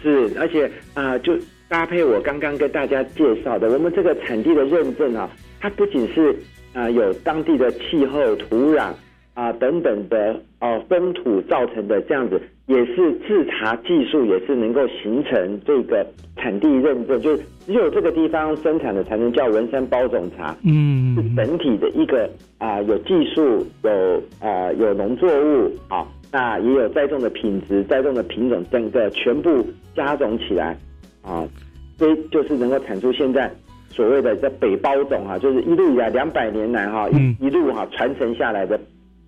[0.00, 1.36] 是，而且啊、就
[1.68, 5.28] 搭配我刚刚跟大家介绍的，我们这个产地的认证啊，
[5.62, 6.36] 它不仅是
[6.74, 8.92] 啊、有当地的气候、土壤
[9.34, 16.04] 啊、等等的哦、风土造成的这样子，也是制茶技术也是能够形成这个
[16.36, 20.56] 产地认证，就是只有这个地方生产的才能叫文山包种茶。
[20.64, 30.76] 嗯，是整体的一个啊、有技术，有啊、有农作物啊，那也有栽种的品质、栽种的品种，整个全部加总起来
[31.22, 31.46] 啊，
[31.98, 33.52] 所以就是能够产出现在
[33.92, 38.80] 所谓的这北包种啊，就是一路以来两百年来哈、嗯一一路哈、传承下来的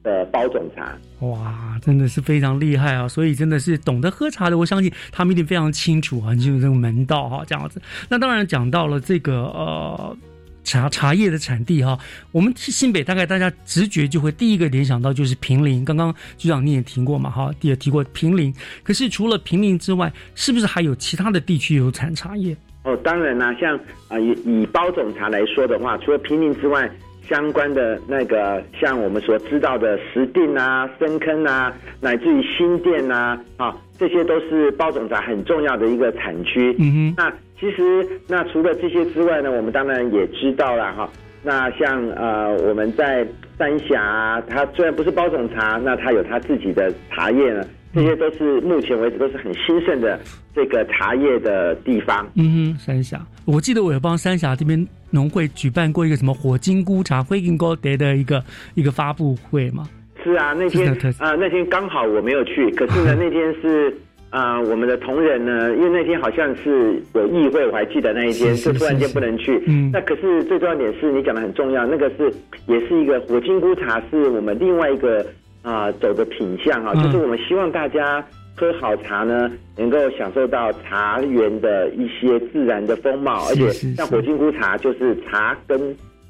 [0.03, 0.97] 呃包种茶。
[1.21, 3.09] 哇，真的是非常厉害啊！
[3.09, 7.81] 所以真的是懂得喝茶的，我相信他们一定非常清楚啊，就是这个门道哈、这样子。
[8.09, 10.17] 那当然讲到了这个呃
[10.63, 11.99] 茶茶叶的产地哈、
[12.33, 15.85] 我们新北大概大家直觉就会第一个联想到就是平林。
[15.85, 18.53] 刚刚局长你也提过嘛哈，也提过平林。
[18.83, 22.57] 可是除了平林之外，是不是还有其他的地区有产茶叶？
[22.85, 26.89] 哦，当然啦、像啊、以以包种茶来说的话，除了平林之外，
[27.27, 36.77] 相关的那个像我们所知道的石碇啊、深坑啊，乃至于新店啊，啊，这些都是包种茶很重要的一个产区。
[36.79, 41.09] 嗯哼，那其实那除了这些之外呢，我们当然也知道了哈。
[41.43, 47.65] 那像呃我们在三峡啊，它虽然不是包种茶，那它有它自己的茶叶呢，
[47.95, 50.19] 这些都是目前为止都是很兴盛的
[50.55, 52.27] 这个茶叶的地方。
[52.35, 58.43] 嗯哼，三峡，我记得我有帮三峡这边农会举办过一个什么火金菇茶、灰金菇蝶的一个
[58.75, 59.89] 一个发布会嘛。
[60.23, 63.95] 是啊，那天啊、那天刚好我没有去，可是呢， 那天是
[64.31, 69.63] 啊、我们的同仁呢，因为那天好像是有议会，我还记得那一天，就突然间不能去。
[69.69, 72.33] 嗯那可是最重要点是你讲的很重要，那个是
[72.67, 75.25] 也是一个火金菇茶，是我们另外一个
[75.65, 78.25] 啊、走的品相啊，嗯就是我们希望大家。
[78.57, 85.77] 喝好茶呢，能够享受到茶园的一些自然的风貌，而且像火金菇茶，就是茶跟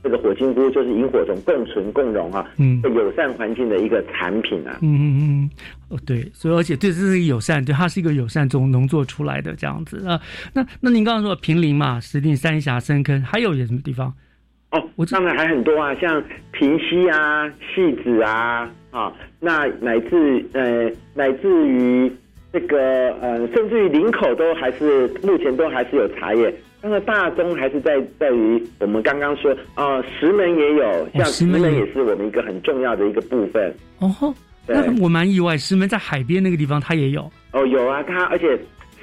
[0.03, 4.79] 这个火金菇就是萤火虫共存共荣哈、嗯友善环境的一个产品啊。
[4.81, 5.51] 嗯嗯嗯，
[5.91, 10.19] 哦对，所以而且对，这是一个友善，对，它是一个友善中农作出来的这样子啊。
[10.55, 14.11] 那那您刚刚说平林嘛，石碇、三峡、深坑，还有有什么地方？
[14.71, 22.09] 哦，我当然还很多啊，像平溪啊、戏子啊，啊，那乃至呃，乃至于
[22.53, 26.55] 这个呃，甚至于林口都还是目前都还是有茶叶。
[26.81, 33.75] 那个大宗还是在在于我们刚刚说啊，石门也有，像石门也是我们一个很重要的一个部分。
[33.99, 34.33] 哦，
[34.69, 37.29] 那我蛮意外，石门在海边那个地方它也有。
[37.53, 38.57] 哦，有啊，它而且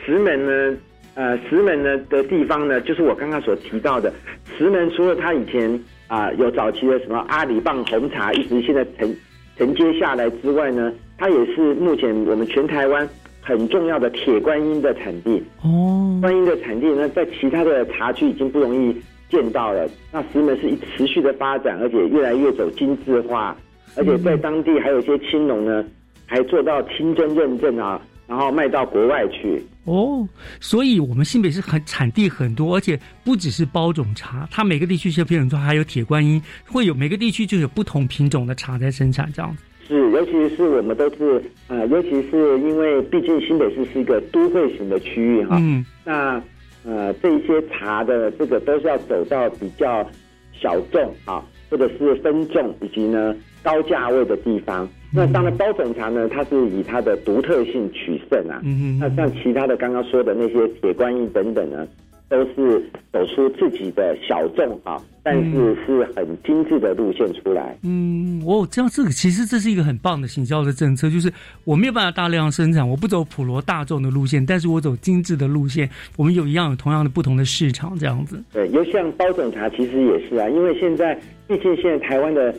[0.05, 0.77] 石门呢，
[1.15, 4.13] 呃，石门呢的地方呢，就是我刚刚所提到的
[4.57, 5.77] 石门，除了它以前
[6.07, 9.13] 啊有早期的什么阿里棒红茶，一直现在承
[9.61, 13.07] 承接下来之外呢，它也是目前我们全台湾。
[13.43, 18.95] 很重要的铁观音的产地哦，观音的产地呢，在其他的茶区已经不容易
[19.31, 19.89] 见到了。
[20.11, 23.57] 那石门是一持续的发展，而且越来越走精致化，
[23.97, 25.83] 而且在当地还有一些青农呢，
[26.27, 27.99] 还做到清真认证啊，
[28.31, 29.61] 然后卖到国外去。
[29.83, 30.25] 哦，
[30.61, 39.63] 所以我们新北是很产地很多，而且不只是包种茶，它每个地区像品种中还有铁观音，会有每个地区就有不同品种的茶在生产这样子。
[39.85, 46.41] 是，尤其是我们都是呃，尤其是因为毕竟新北市是一个都会型的区域哈，嗯，那
[46.85, 50.09] 呃这一些茶的这个都是要走到比较
[50.53, 54.87] 小众啊，或者是分众以及呢高价位的地方。
[55.13, 58.61] 那当然包种茶呢，它是以它的独特性取胜啊。
[58.63, 58.99] 嗯嗯。
[58.99, 61.87] 那像其他的刚刚说的那些铁观音等等呢？
[62.29, 62.81] 都是
[63.11, 67.77] 走出自己的小众啊，但是是很精致的路线出来。
[67.83, 71.29] 嗯，我这样这个其实这是一个很棒的行销的政策，就是
[71.65, 78.41] 我没有办法大量生产，我不走普罗大众的路线，但是我走精致的路线，我们有一样有同样的不同的市场这样子。
[78.53, 81.13] 对，又像包种茶其实也是啊，因为现在
[81.49, 82.55] 毕竟现在台湾的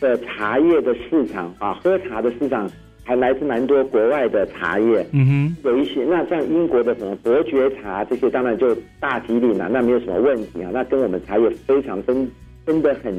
[0.00, 2.68] 的茶叶的市场啊，喝茶的市场。
[3.02, 10.70] 还来自蛮多国外的茶叶，嗯哼，有一些那像英国的什么伯爵茶这些，当然就大吉岭了，那没有什么问题啊。
[10.72, 12.30] 那跟我们茶叶非常分
[12.64, 13.12] 分的很，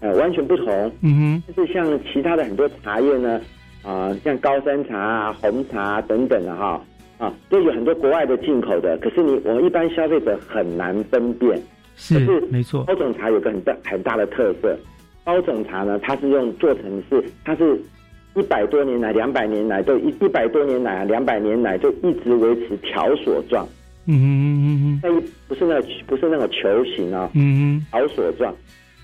[0.00, 1.42] 呃，完全不同，嗯哼。
[1.46, 3.40] 但是像其他的很多茶叶呢，
[3.82, 6.82] 啊，像高山茶啊、红茶等等的哈，
[7.16, 8.98] 啊，都有很多国外的进口的。
[8.98, 11.58] 可是你我们一般消费者很难分辨，
[11.96, 12.18] 是
[12.50, 12.84] 没错。
[12.88, 14.76] 欧种茶有个很大很大的特色，
[15.24, 17.80] 包种茶呢，它是用做成是它是。
[18.36, 23.66] 一百多年来，两百年来都一一百多年来啊，两百年来就一直维持条索状。
[24.06, 27.28] 嗯嗯嗯嗯，那不是那不是那个球形啊。
[27.34, 28.54] 嗯嗯，条索状。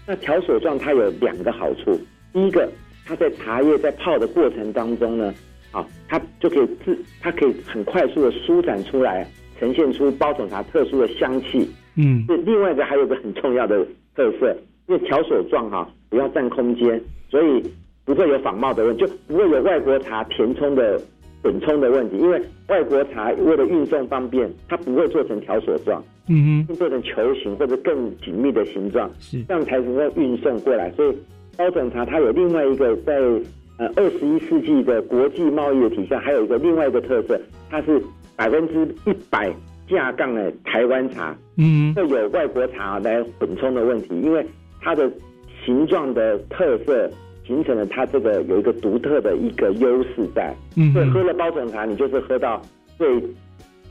[0.06, 2.00] 那条索状它有两个好处，
[2.32, 2.70] 第一个，
[3.04, 5.34] 它在茶叶在泡的过程当中呢，
[5.72, 11.68] 啊，它就可以自它可以很快速的舒展出来，呈现出包种茶特殊的香气。
[11.96, 14.56] 嗯，另外一个还有个很重要的特色，
[14.86, 17.62] 因为条索状哈不要占空间，所以。
[18.06, 20.96] 不会有仿冒的问题，就不会有外国茶填充的
[21.42, 30.88] 混充的问题，因为外国茶为了运送方便，它不会做成条索状，嗯哼，做成球形或者更紧密的形状，是这样才能够运送过来。
[30.92, 31.12] 所以
[31.56, 33.18] 包种茶它有另外一个在
[33.78, 37.36] 呃二十一世纪的国际贸易的体下，还有一个另外一个特色，
[37.68, 38.00] 它是
[38.36, 39.52] 百分之一百
[39.88, 44.46] 架杠的台湾茶，嗯，会有外国茶来混充的问题，因为
[44.86, 45.10] 它的
[45.64, 47.10] 形状的特色。
[47.46, 52.60] 形成了它这个有一个独特的一个优势在，嗯，所以喝了包种茶，你就是喝到
[52.98, 53.06] 最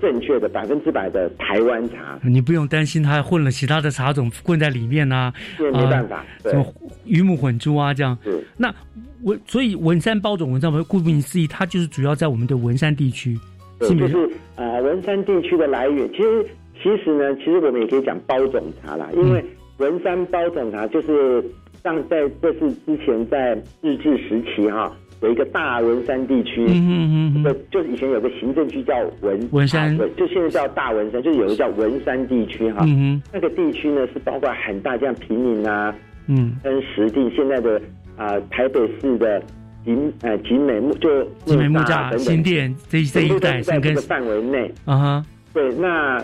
[0.01, 6.65] 正确的百分之百的台湾茶，你不用担心它混了其他的茶种混在里面呐，这没办法，什么
[7.05, 8.17] 鱼目混珠啊这样。
[8.25, 8.75] 是，那
[9.23, 13.39] 文所以文山包种文章，顾名思义，它就是主要在我们的文山地区，
[13.79, 16.09] 就是呃文山地区的来源。
[16.11, 16.45] 其实
[16.83, 19.41] 其实呢，其实我们也可以讲包种茶啦，因为
[19.77, 21.43] 文山包种茶就是。
[21.83, 23.53] 像在这是之前在
[23.83, 35.95] 日治时期哈，有一个大文山地区，嗯嗯嗯，就是以前有个行政区叫文文山，对，就现在叫大文山，就是有个叫文山地区哈，嗯那个地区呢是包括很大像平民啊，
[36.25, 37.79] 嗯，跟石碇现在的
[38.17, 39.39] 啊台北市的
[39.85, 44.73] 景呃景美木就景美木栅新店这这一带在这个范围内。
[44.85, 46.19] 啊哈，对那。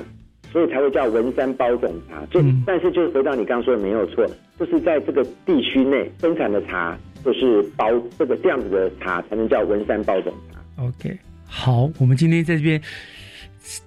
[0.51, 4.25] 所以才会叫文山包种茶，就但是就是回到你刚刚说的没有错，
[4.59, 7.87] 就是在这个地区内生产的茶，就是包
[8.19, 10.59] 这个这样子的茶才能叫文山包种茶。
[10.83, 12.81] OK，好，我们今天在这边。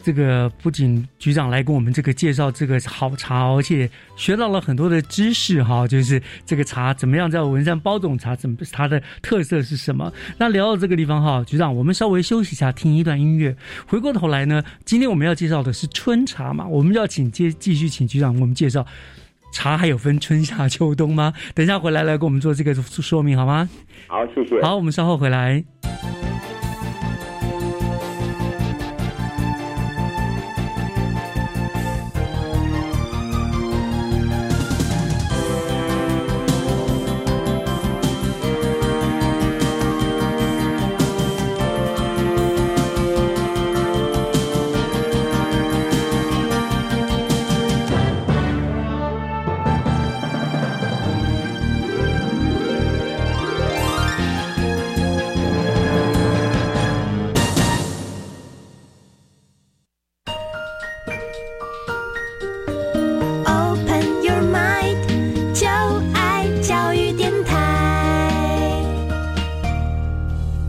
[0.03, 10.13] 这个不仅局长来跟我们这个介绍这个好茶，而且学到了很多的知识哈，就是这个茶怎么样在文山包种茶，怎么它的特色是什么？
[10.39, 13.57] 那聊到这个地方哈，局长，我们稍微休息一下，听一段音乐。
[13.87, 18.87] 回过头来呢，今天我们要介绍的是春茶嘛，我们要请接继续请局长我们介绍
[19.53, 21.33] 茶还有分春夏秋冬吗？
[21.55, 23.69] 等一下回来来给我们做这个说明好吗？
[24.07, 24.63] 好，谢谢。
[24.63, 25.65] 好，我们稍后回来。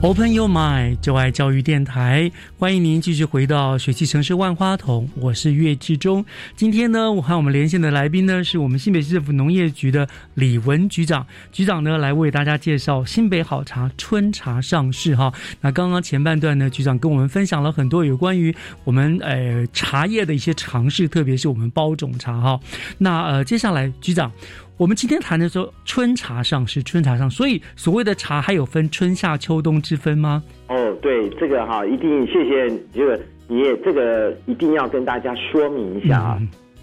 [0.06, 6.24] Open Your Mind，就爱教育电台，欢迎您继续回到学习城市万花筒，我是岳志忠。
[6.56, 11.26] 今天呢，我和我们连线的来宾呢，是我们新北市政府农业局的李文局长。
[11.52, 15.34] 局长呢，来为大家介绍新北好茶春茶上市哈。
[15.62, 22.60] 那刚刚前半段呢，局长跟我们分享了很多有关于我们呃茶叶的一些尝试，特别是我们包种茶哈。
[23.00, 24.32] 那呃，接下来局长。
[24.78, 30.44] 我们今天谈的说春茶上是春茶上，所以所谓的茶还有分春夏秋冬之分吗？
[30.68, 33.18] 哦，对，这个哈，一定谢谢这个
[33.48, 36.42] 你也这个一定要跟大家说明一下啊。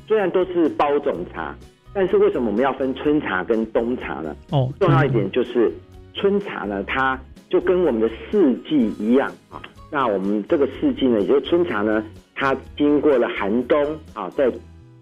[0.08, 1.54] 虽然都是包种茶，
[1.92, 4.34] 但是为什么我们要分春茶跟冬茶呢？
[4.48, 5.70] 哦，重要一点就是
[6.14, 7.20] 春茶呢，它
[7.50, 9.60] 就跟我们的四季一样啊。
[9.90, 12.02] 那我们这个四季呢，也就是春茶呢，
[12.34, 13.78] 它经过了寒冬
[14.14, 14.50] 啊，在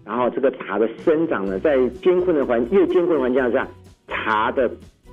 [0.03, 3.67] 然后这个茶的生长呢，在艰困的环越艰困的环境下，
[4.07, 4.69] 茶的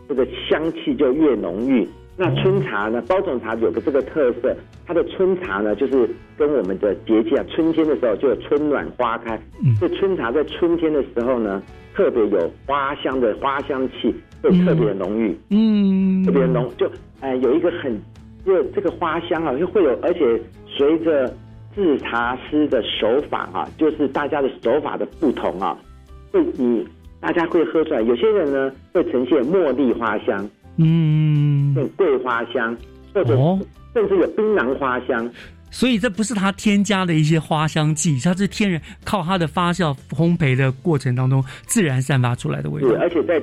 [0.09, 1.87] 这个香气就越浓郁。
[2.17, 9.37] 那春茶呢，包种茶有个这个特色，它的春茶呢，就是跟我们的节气啊，春天的时候就有春暖花开。
[9.63, 9.77] 嗯。
[9.81, 11.63] 这春茶在春天的时候呢，
[11.95, 14.13] 特别有花香的花香气，
[14.43, 15.39] 会特别浓郁。
[15.51, 16.25] 嗯。
[16.25, 17.97] 特别浓，就哎有一个很，
[18.45, 21.33] 就这个花香啊，就会有，而且随着。
[21.79, 25.79] 制茶师的手法啊，就是大家的手法的不同啊，
[26.33, 26.85] 会你
[27.21, 28.03] 大家会喝出来。
[28.03, 32.77] 有些人呢会呈现茉莉花香，嗯，桂花香，
[33.15, 33.37] 或者
[33.95, 35.31] 甚至有槟榔花香。
[35.71, 42.89] 所以这不是它添加的一些花香剂，它是天然靠它的发酵烘焙的过程当中自然散发出来的味道。
[42.89, 43.41] 对，而且在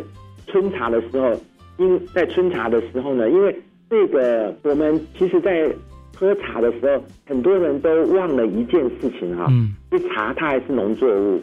[0.48, 1.40] 春茶的时候，
[1.78, 3.56] 因在春茶的时候呢，因为
[3.90, 5.72] 这个我们其实，在
[6.16, 11.41] 喝茶的时候，很多人都忘了一件事情哈，嗯，就茶它还是农作物。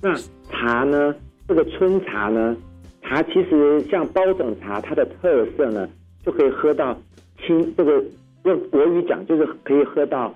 [0.00, 0.14] 那
[0.48, 1.14] 茶呢，
[1.48, 2.56] 这个春茶呢，
[3.02, 5.88] 茶其实像包种茶，它的特色呢，
[6.24, 6.96] 就可以喝到
[7.44, 8.02] 清，这个
[8.44, 10.32] 用国语讲就是可以喝到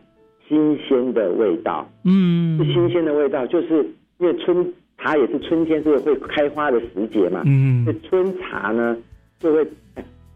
[0.49, 1.89] 新鲜的味道。
[2.05, 7.43] 嗯，是新鲜的味道，就是因为春茶也是春天是会开花的时节嘛。
[7.47, 8.97] 嗯，这春茶呢
[9.39, 9.67] 就会。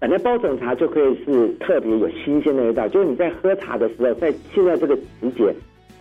[0.00, 5.54] 反正包种茶就可以是特别有新鲜的味道，就是你在喝茶的时候，在现在这个时节，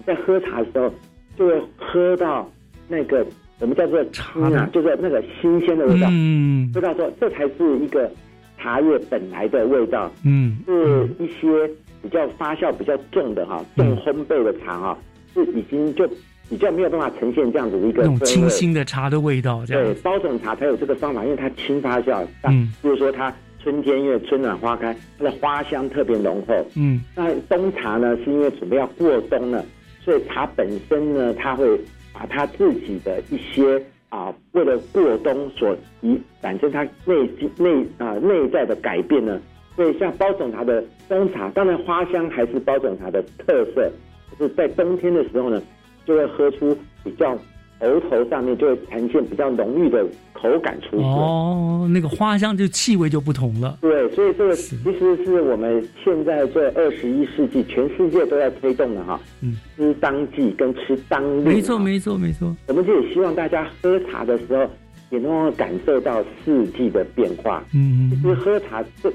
[0.06, 0.90] 在喝茶的时候，
[1.38, 2.50] 就会喝到
[2.88, 3.26] 那个
[3.60, 6.08] 我们叫做茶啊，就是那个新鲜的味道。
[6.10, 8.10] 嗯，知道说这才是一个
[8.58, 10.10] 茶叶本来的味道。
[10.26, 11.70] 嗯，是一些
[12.02, 14.98] 比较发酵比较重的哈，重烘焙的茶哈，
[15.34, 16.08] 是已经就
[16.50, 19.62] 比较没有办法呈现这样子的一个那种清新的茶的味道。
[19.68, 22.26] 对，包种茶才有这个方法，因为它轻发酵。
[22.46, 23.36] 嗯，就是说它。
[23.62, 26.56] 春天因为春暖花开，它的花香特别浓厚。
[26.76, 29.64] 嗯，那冬茶呢，是因为准备要过冬了，
[30.04, 31.80] 所以茶本身呢，它会
[32.14, 39.40] 把它自己的一些啊，为了过冬所以产生它内内啊内在的改变呢。
[39.76, 43.92] 所以像包种茶的冬茶，当然花香还是包种茶的特色，
[44.30, 45.62] 可是在冬天的时候呢，
[46.06, 47.38] 就会喝出比较。
[47.80, 53.78] 头头上面就会呈现比较浓郁的口感出现哦，那个花香就气味就不同了。
[53.82, 59.20] 对，所以这个其实是我们现在这二十一世纪全世界都在推动的哈。
[59.42, 61.46] 嗯，吃当季跟吃当令。
[61.46, 62.54] 没错，没错，没错。
[62.68, 64.70] 我们就也希望大家喝茶的时候
[65.10, 67.64] 也能够感受到四季的变化。
[67.74, 69.12] 嗯，其实喝茶正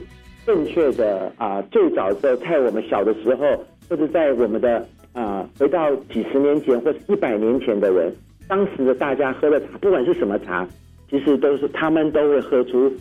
[0.47, 3.45] 正确的啊，最早的在我们小的时候，
[3.89, 8.11] 或者在我们的啊，回到几十年前或者一百年前的人。
[8.49, 10.67] 当时的大家喝的茶，不管是什么茶，
[11.11, 12.93] 其实都是他们都会喝出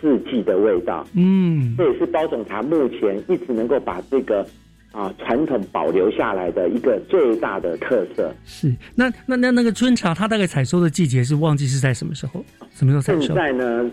[0.00, 1.06] 四季的味道。
[1.14, 4.46] 嗯，这也是包种茶目前一直能够把这个
[4.92, 8.34] 啊传统保留下来的一个最大的特色。
[8.44, 12.44] 是，那那那那个春茶，它大概采收的季节是旺季是在什么时候？
[12.74, 13.20] 什么时候采收？
[13.20, 13.90] 现在呢？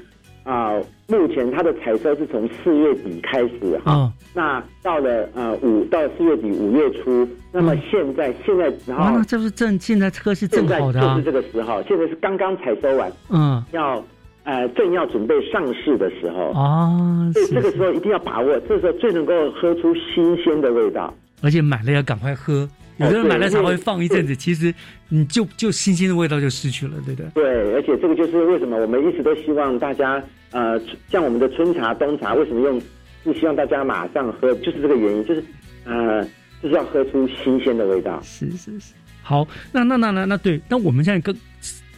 [0.48, 0.74] 啊，
[1.10, 14.02] 目前它的采收是从四月底开始哈，那到了呃五到四月底五月初，那么现在现在然后这是正现在车是正好的，就是这个时候，现在是刚刚采收完，嗯，要
[14.46, 22.68] 呃正要准备上市的时候啊，所以这个时候一定要把握，这时候最能够喝出新鲜的味道，而且买了要赶快喝。
[23.00, 24.74] 有的人买了茶会放一阵子，其实
[25.10, 27.30] 你就就新鲜的味道就失去了，对不对？
[27.36, 30.20] 对，而且这个就是为什么我们一直都希望大家，
[30.52, 30.80] 呃，
[31.10, 32.82] 像我们的春茶、冬茶，为什么用
[33.24, 35.44] 不希望大家马上喝，就是这个原因，就是
[35.86, 36.24] 呃，
[36.62, 38.22] 就是要喝出新鲜的味道。
[38.22, 38.94] 是是是。
[39.22, 41.36] 好，那那那那那对，那我们现在跟。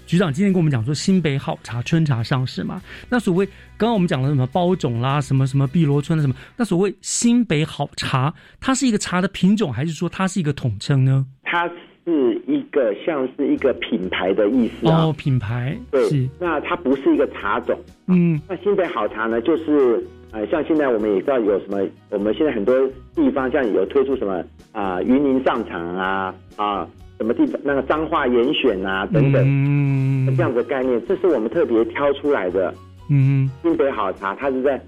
[0.09, 2.81] 局长今天跟我们讲说，新北好茶春茶上市嘛？
[3.09, 3.45] 那所谓
[3.77, 6.33] 刚刚我们讲了什么包种啦，什么什么碧螺春的什么？
[6.57, 11.23] 那所谓新北好茶，它是一个茶的品种，还是说它是一个统称呢？
[11.43, 11.69] 它
[12.09, 16.01] 是一个像是一个品牌的意思啊，品牌对。
[16.39, 18.39] 那它不是一个茶种，嗯。
[18.49, 22.75] 那新北好茶呢，就是呃，像现在我们也知道有什么，我们现在很多
[23.15, 26.87] 地方像有推出什么啊，云林上场啊啊，
[27.17, 32.73] 什么地方那个彰化严选啊等等，嗯，这样子的概念，这是我们特别挑出来的。
[33.09, 34.79] 嗯，新北好茶，它是在，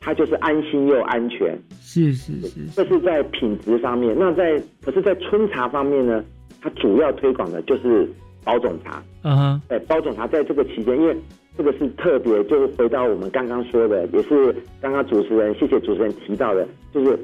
[0.00, 4.14] 它就是安心又安全，是是是，这是在品质方面。
[4.16, 6.22] 那在可是，在春茶方面呢，
[6.64, 8.08] 它主要推广的就是
[8.42, 9.02] 包种茶。
[9.22, 11.14] 嗯哼，哎，包种茶在这个期间，因为
[11.58, 17.18] 这个是特别，就是回到我们刚刚说的，也是刚刚主持人谢谢主持人提到的，就是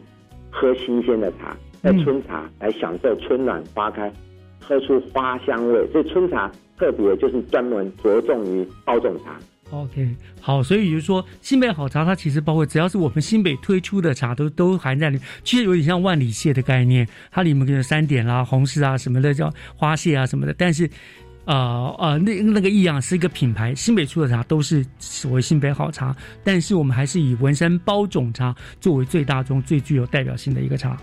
[0.51, 4.13] 喝新鲜的茶，在春茶来享受春暖花开，
[4.61, 5.87] 喝出花香味。
[5.91, 9.39] 所以春茶特别就是专门着重于包种茶。
[9.71, 10.09] OK，
[10.41, 20.89] 好，所以就是说，新北好茶它其实包括只要是我们新北推出的茶都都含在里面，其实有点像万里蟹的概念，它里面有三点啦、红柿啊什么的，叫花蟹啊什么的，但是。
[21.47, 26.15] 呃呃，那那个一样是一个品牌，新北出的茶都是所谓新北好茶，
[26.45, 30.97] 但是我们还是以文山包种茶作为最大宗、最具有代表性的一个茶。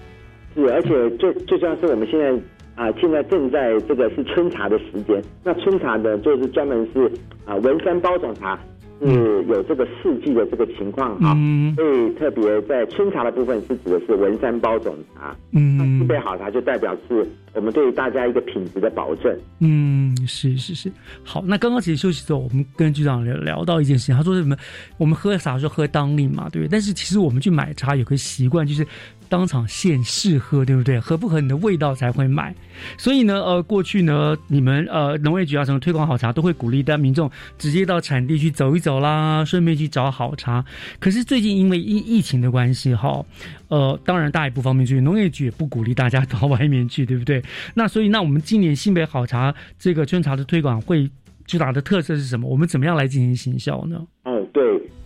[0.55, 2.32] 是，而且最最重要是我们现在
[2.78, 5.22] 啊、现在正在这个是春茶的时间。
[5.44, 7.12] 那春茶呢，就是专门是
[7.44, 8.58] 啊、文山包种茶
[9.02, 15.36] 是有这个四季的这个情况哈，嗯所以特别在春茶的部分是指的是文山包种茶。
[15.54, 19.36] 嗯，新北好茶就代表是我们对大家一个品质的保证。
[19.60, 20.92] 嗯，是是是，
[21.24, 21.44] 好。
[21.46, 24.56] 那刚刚其实休息之后，我们跟局长聊聊到一件事情，他说什么？
[24.98, 26.70] 我们喝茶说喝当令嘛，对不对？
[26.70, 28.86] 但是其实我们去买茶有个习惯，就是
[29.30, 31.00] 当场现试喝，对不对？
[31.00, 32.56] 合不合你的味道才会买。
[32.98, 40.64] 所以呢，呃，过去呢，你们呃农业局啊什么推广好茶，都会鼓励大家民众直接到产地去走一走啦，顺便去找好茶。
[41.00, 43.26] 可是最近因为疫疫情的关系，哈，
[43.68, 47.42] 呃，当然大家也不方便去，农业局也不鼓励大家到外面去，对不对？
[47.74, 51.10] 那所以，那我们今年新北好茶这个春茶的推广会
[51.46, 52.48] 主打的特色是什么？
[52.48, 54.06] 我们怎么样来进行行销呢？
[54.24, 54.64] 嗯，对，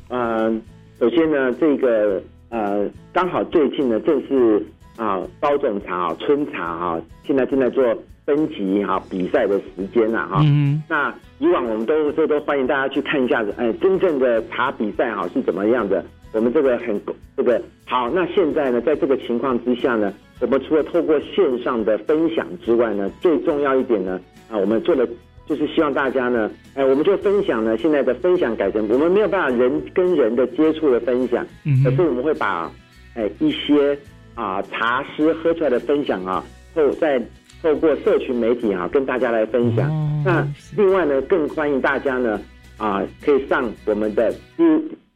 [0.10, 0.52] 呃，
[1.00, 4.64] 首先呢，这个呃，刚好最近呢，正是
[4.98, 7.84] 啊包种茶啊、春茶啊、现在正在做
[8.26, 10.42] 分级哈、比赛的时间了哈。
[10.44, 16.04] 嗯那以往我们都这都欢迎大家去看一下，哎，真正的茶比赛哈是怎么样的。
[16.34, 17.02] 我们这个很
[17.36, 25.08] 这个好，那现在呢，在这个情况之下呢，我们除了透过线上的分享之外呢，最重要一点呢，啊，我们做了
[25.52, 32.72] 就是希望大家呢，哎，我们就分享呢，现在的分享改成我们没有办法人跟人的接触的分享，嗯可是我们会把
[33.16, 33.98] 哎一些
[34.34, 36.42] 啊茶师喝出来的分享啊，
[36.74, 37.22] 透在
[37.62, 39.90] 透过社群媒体啊跟大家来分享。
[40.24, 40.48] 那
[40.78, 42.40] 另外呢，更欢迎大家呢
[42.78, 44.64] 啊可以上我们的第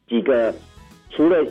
[0.06, 0.54] 几个
[1.12, 1.42] 除了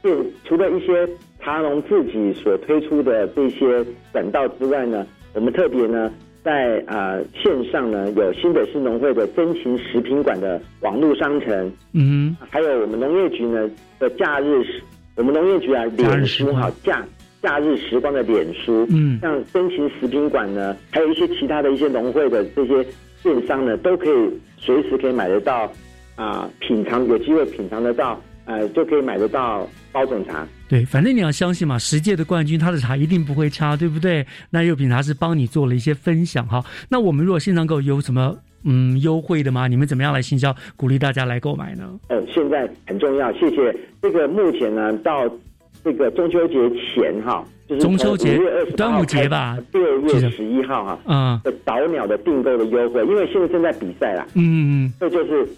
[0.00, 1.08] 店除了一些
[1.40, 6.08] 茶农自己所推出的这些管道之外呢，我们特别呢。
[6.48, 13.68] 在呃线上呢，有新北市农会的真情食品馆的网络商城，嗯，还有我们农业局呢
[13.98, 14.82] 的假日时，
[15.16, 17.04] 我们农业局啊脸书哈假
[17.42, 22.82] 假日时光的脸书，嗯，像真情食品馆呢，还有一些其他的一些农会的这些
[23.22, 25.70] 电商呢，都可以随时可以买得到
[26.16, 30.48] 啊、品尝有机会品尝得到，呃，就可以买得到包种茶。
[30.68, 34.26] 对，反正你要相信嘛，十届的冠军他的茶一定不会差，对不对？
[34.50, 36.62] 那又品茶是帮你做了一些分享哈。
[36.88, 39.66] 那我们如果线上购有什么嗯优惠的吗？
[39.66, 41.98] 你们怎么样来行销，鼓励大家来购买呢？
[42.08, 43.74] 呃，现在很重要，谢谢。
[44.02, 45.30] 这个目前呢，到
[45.82, 55.48] 这个中秋节前哈，就是中秋节五月二十端午节吧六月十一号哈，嗯的早鸟的订购的优惠，因为现在正在比赛啦，嗯这就是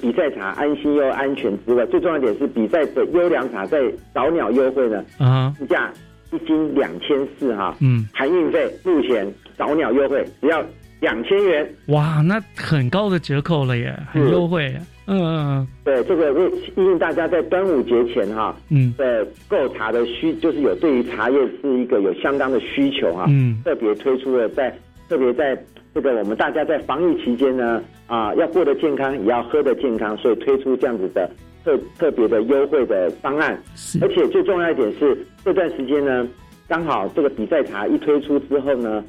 [0.00, 3.80] 比赛茶安心又安全之外，最重要一点是比赛的优良茶在
[4.14, 5.92] 早鸟优惠呢，啊市价
[6.32, 10.64] 一斤两千四哈，嗯，含运费，目前早鸟优惠只要
[11.00, 11.74] 两千元。
[11.88, 14.74] 哇，那很高的折扣了耶，很优惠。
[15.06, 18.94] 嗯嗯对，这个为因为大家在端午节前哈，嗯。
[18.96, 23.60] 的购茶的需，就是有对于茶叶是一个有相当的需求哈，嗯。
[23.64, 24.74] 特别推出了在
[25.08, 25.54] 特别在
[25.94, 31.30] 这个我们大家在防疫期间呢，啊，要过得健康，也要喝得健康，所以推出这样子的
[31.64, 33.56] 特特别的优惠的方案，
[34.00, 36.28] 而且最重要一点是这段时间呢，
[36.66, 39.04] 刚好这个比赛茶一推出之后呢。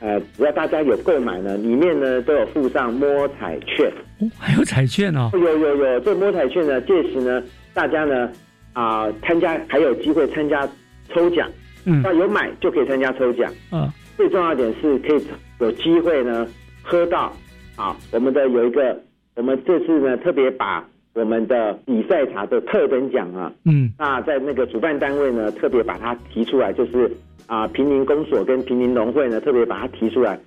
[0.00, 5.30] 呃，只要大家有购买呢，里面呢都有附上摸彩券，哦，还有彩券哦。
[5.32, 8.28] 有有有，这摸彩券呢，届时呢，大家呢
[8.74, 10.68] 啊、参加还有机会参加
[11.08, 11.48] 抽奖，
[11.86, 13.50] 嗯那有买就可以参加抽奖。
[13.72, 15.24] 嗯最重要一点是可以
[15.60, 16.46] 有机会呢
[16.82, 17.32] 喝到
[17.76, 19.00] 啊，我们的有一个，
[19.36, 20.84] 我们这次呢特别把
[21.14, 27.10] 我们的比赛茶的特等奖啊，嗯那在那个主办单位呢特别把它提出来，就是
[27.46, 30.38] 啊平林公所跟平林农会呢特别把它提出来，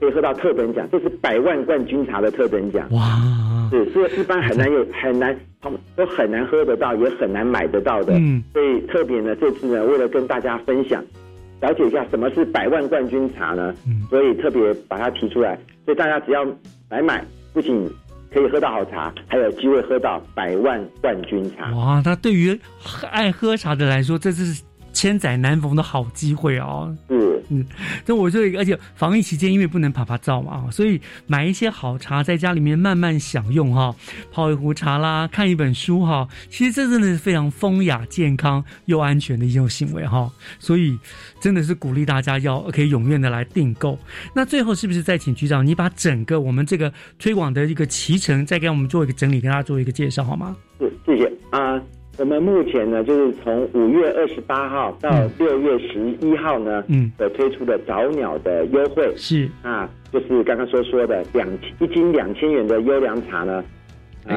[0.00, 2.88] 可以喝到特等奖，这是百万冠军茶的特等奖。
[2.90, 5.36] 哇，啊，是，所以一般很难有很难，
[5.96, 8.14] 都很难喝得到，也很难买得到的。
[8.14, 11.04] 嗯，所以特别呢，这次呢，为了跟大家分享，
[11.60, 13.74] 了解一下什么是百万冠军茶呢？
[13.86, 16.44] 嗯，所以特别把它提出来，所以大家只要
[16.88, 17.88] 来买，不仅
[18.32, 21.74] 可以喝到好茶，还有机会喝到百万冠军茶。
[21.74, 22.58] 哇，那对于
[23.10, 24.62] 爱喝茶的来说，这是。
[24.96, 26.96] 千载难逢的好机会哦！
[27.10, 27.64] 嗯嗯，
[28.06, 33.94] 那我就而且防疫期间因为不能爬爬照嘛，所以买一些好茶在家里面慢慢享用哈，
[34.32, 40.32] 泡一壶茶啦，看一本书哈，其实这真的是非常风雅、健康又安全的一种行为哈。
[40.58, 40.98] 所以
[41.38, 43.98] 真的是鼓励大家要可以踊跃的来订购。
[44.34, 50.56] 那最后是不是再请局长你把整个我们这个推广的一个脐程再给我们做一个整理，跟大家做一个介绍好吗？
[50.80, 51.80] 是，谢谢啊。
[52.18, 59.12] 我们目前呢，就是从五月二十八号到六月十一号呢，嗯，的推出的早鸟的优惠。
[59.16, 59.46] 是。
[59.62, 61.46] 啊，就是刚刚所说的两
[61.78, 63.62] 一斤两千元的优良茶呢，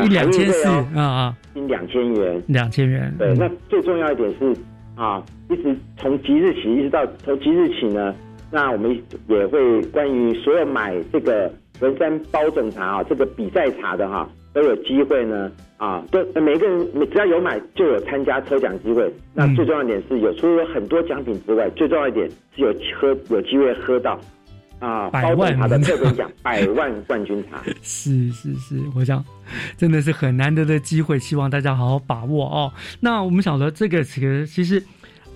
[0.03, 3.13] 一两千四啊啊，一斤两千元，两千元。
[3.17, 4.53] 对，那最重要一点是
[4.95, 8.13] 啊，一直从即日起一直到从即日起呢，
[8.51, 8.91] 那我们
[9.29, 11.49] 也会关于所有买这个
[11.79, 14.29] 文山包种茶啊，这个比赛茶的哈。
[14.53, 19.11] 都有机会呢啊，都每个人只要有买就有参加抽奖机会。
[19.33, 24.19] 那最重要一点是有除了有很多奖品之外，最重要一点是有喝有机会喝到
[24.79, 27.61] 啊百万茶的特别奖百万冠军茶。
[27.81, 29.23] 是是是，我想
[29.77, 32.73] 真的是很难得的机会，希望大家好好把握哦。
[32.99, 34.83] 那我们晓得这个其实其实。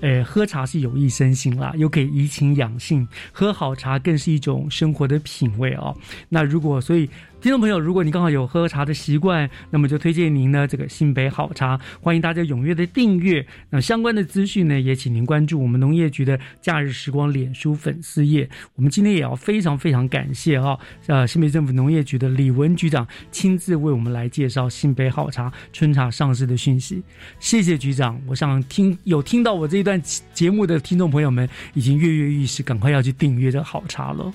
[0.01, 5.95] 诶，喝茶是有益身心啦，又可以怡情养性，喝好茶更是一种生活的品味哦。
[6.27, 7.09] 那如果所以。
[7.43, 13.45] 听众朋友，如果你刚好有喝茶的习惯，那么就推荐您呢这个新北好茶，欢迎大家踊跃的订阅。
[13.69, 18.49] 那相关的资讯呢，也请您关注我们农业局的假日时光脸书粉丝页。
[18.75, 27.03] 我们今天也要非常非常感谢哈，呃新北政府农业局的李文局长亲自为我们来介绍新北好茶春茶上市的讯息。
[27.41, 30.01] 谢谢局长，我想听有听到我这一段
[30.33, 34.33] 节目的听众朋友们已经跃跃欲试，赶快要去订阅这好茶了。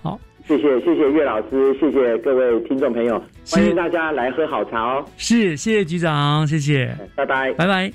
[0.00, 0.20] 好。
[0.46, 3.20] 谢谢谢谢岳老师，谢谢各位听众朋友，
[3.50, 5.04] 欢迎大家来喝好茶哦。
[5.16, 7.90] 是，谢谢局长，谢谢，拜拜，拜拜。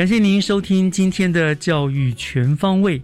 [0.00, 3.02] 感谢您收听今天的教育全方位。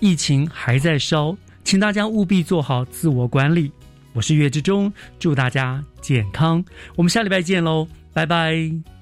[0.00, 3.70] 疫情还在烧，请大家务必做好自我管理。
[4.12, 6.64] 我是岳志忠，祝大家健康。
[6.96, 8.93] 我们下礼拜见喽，拜拜。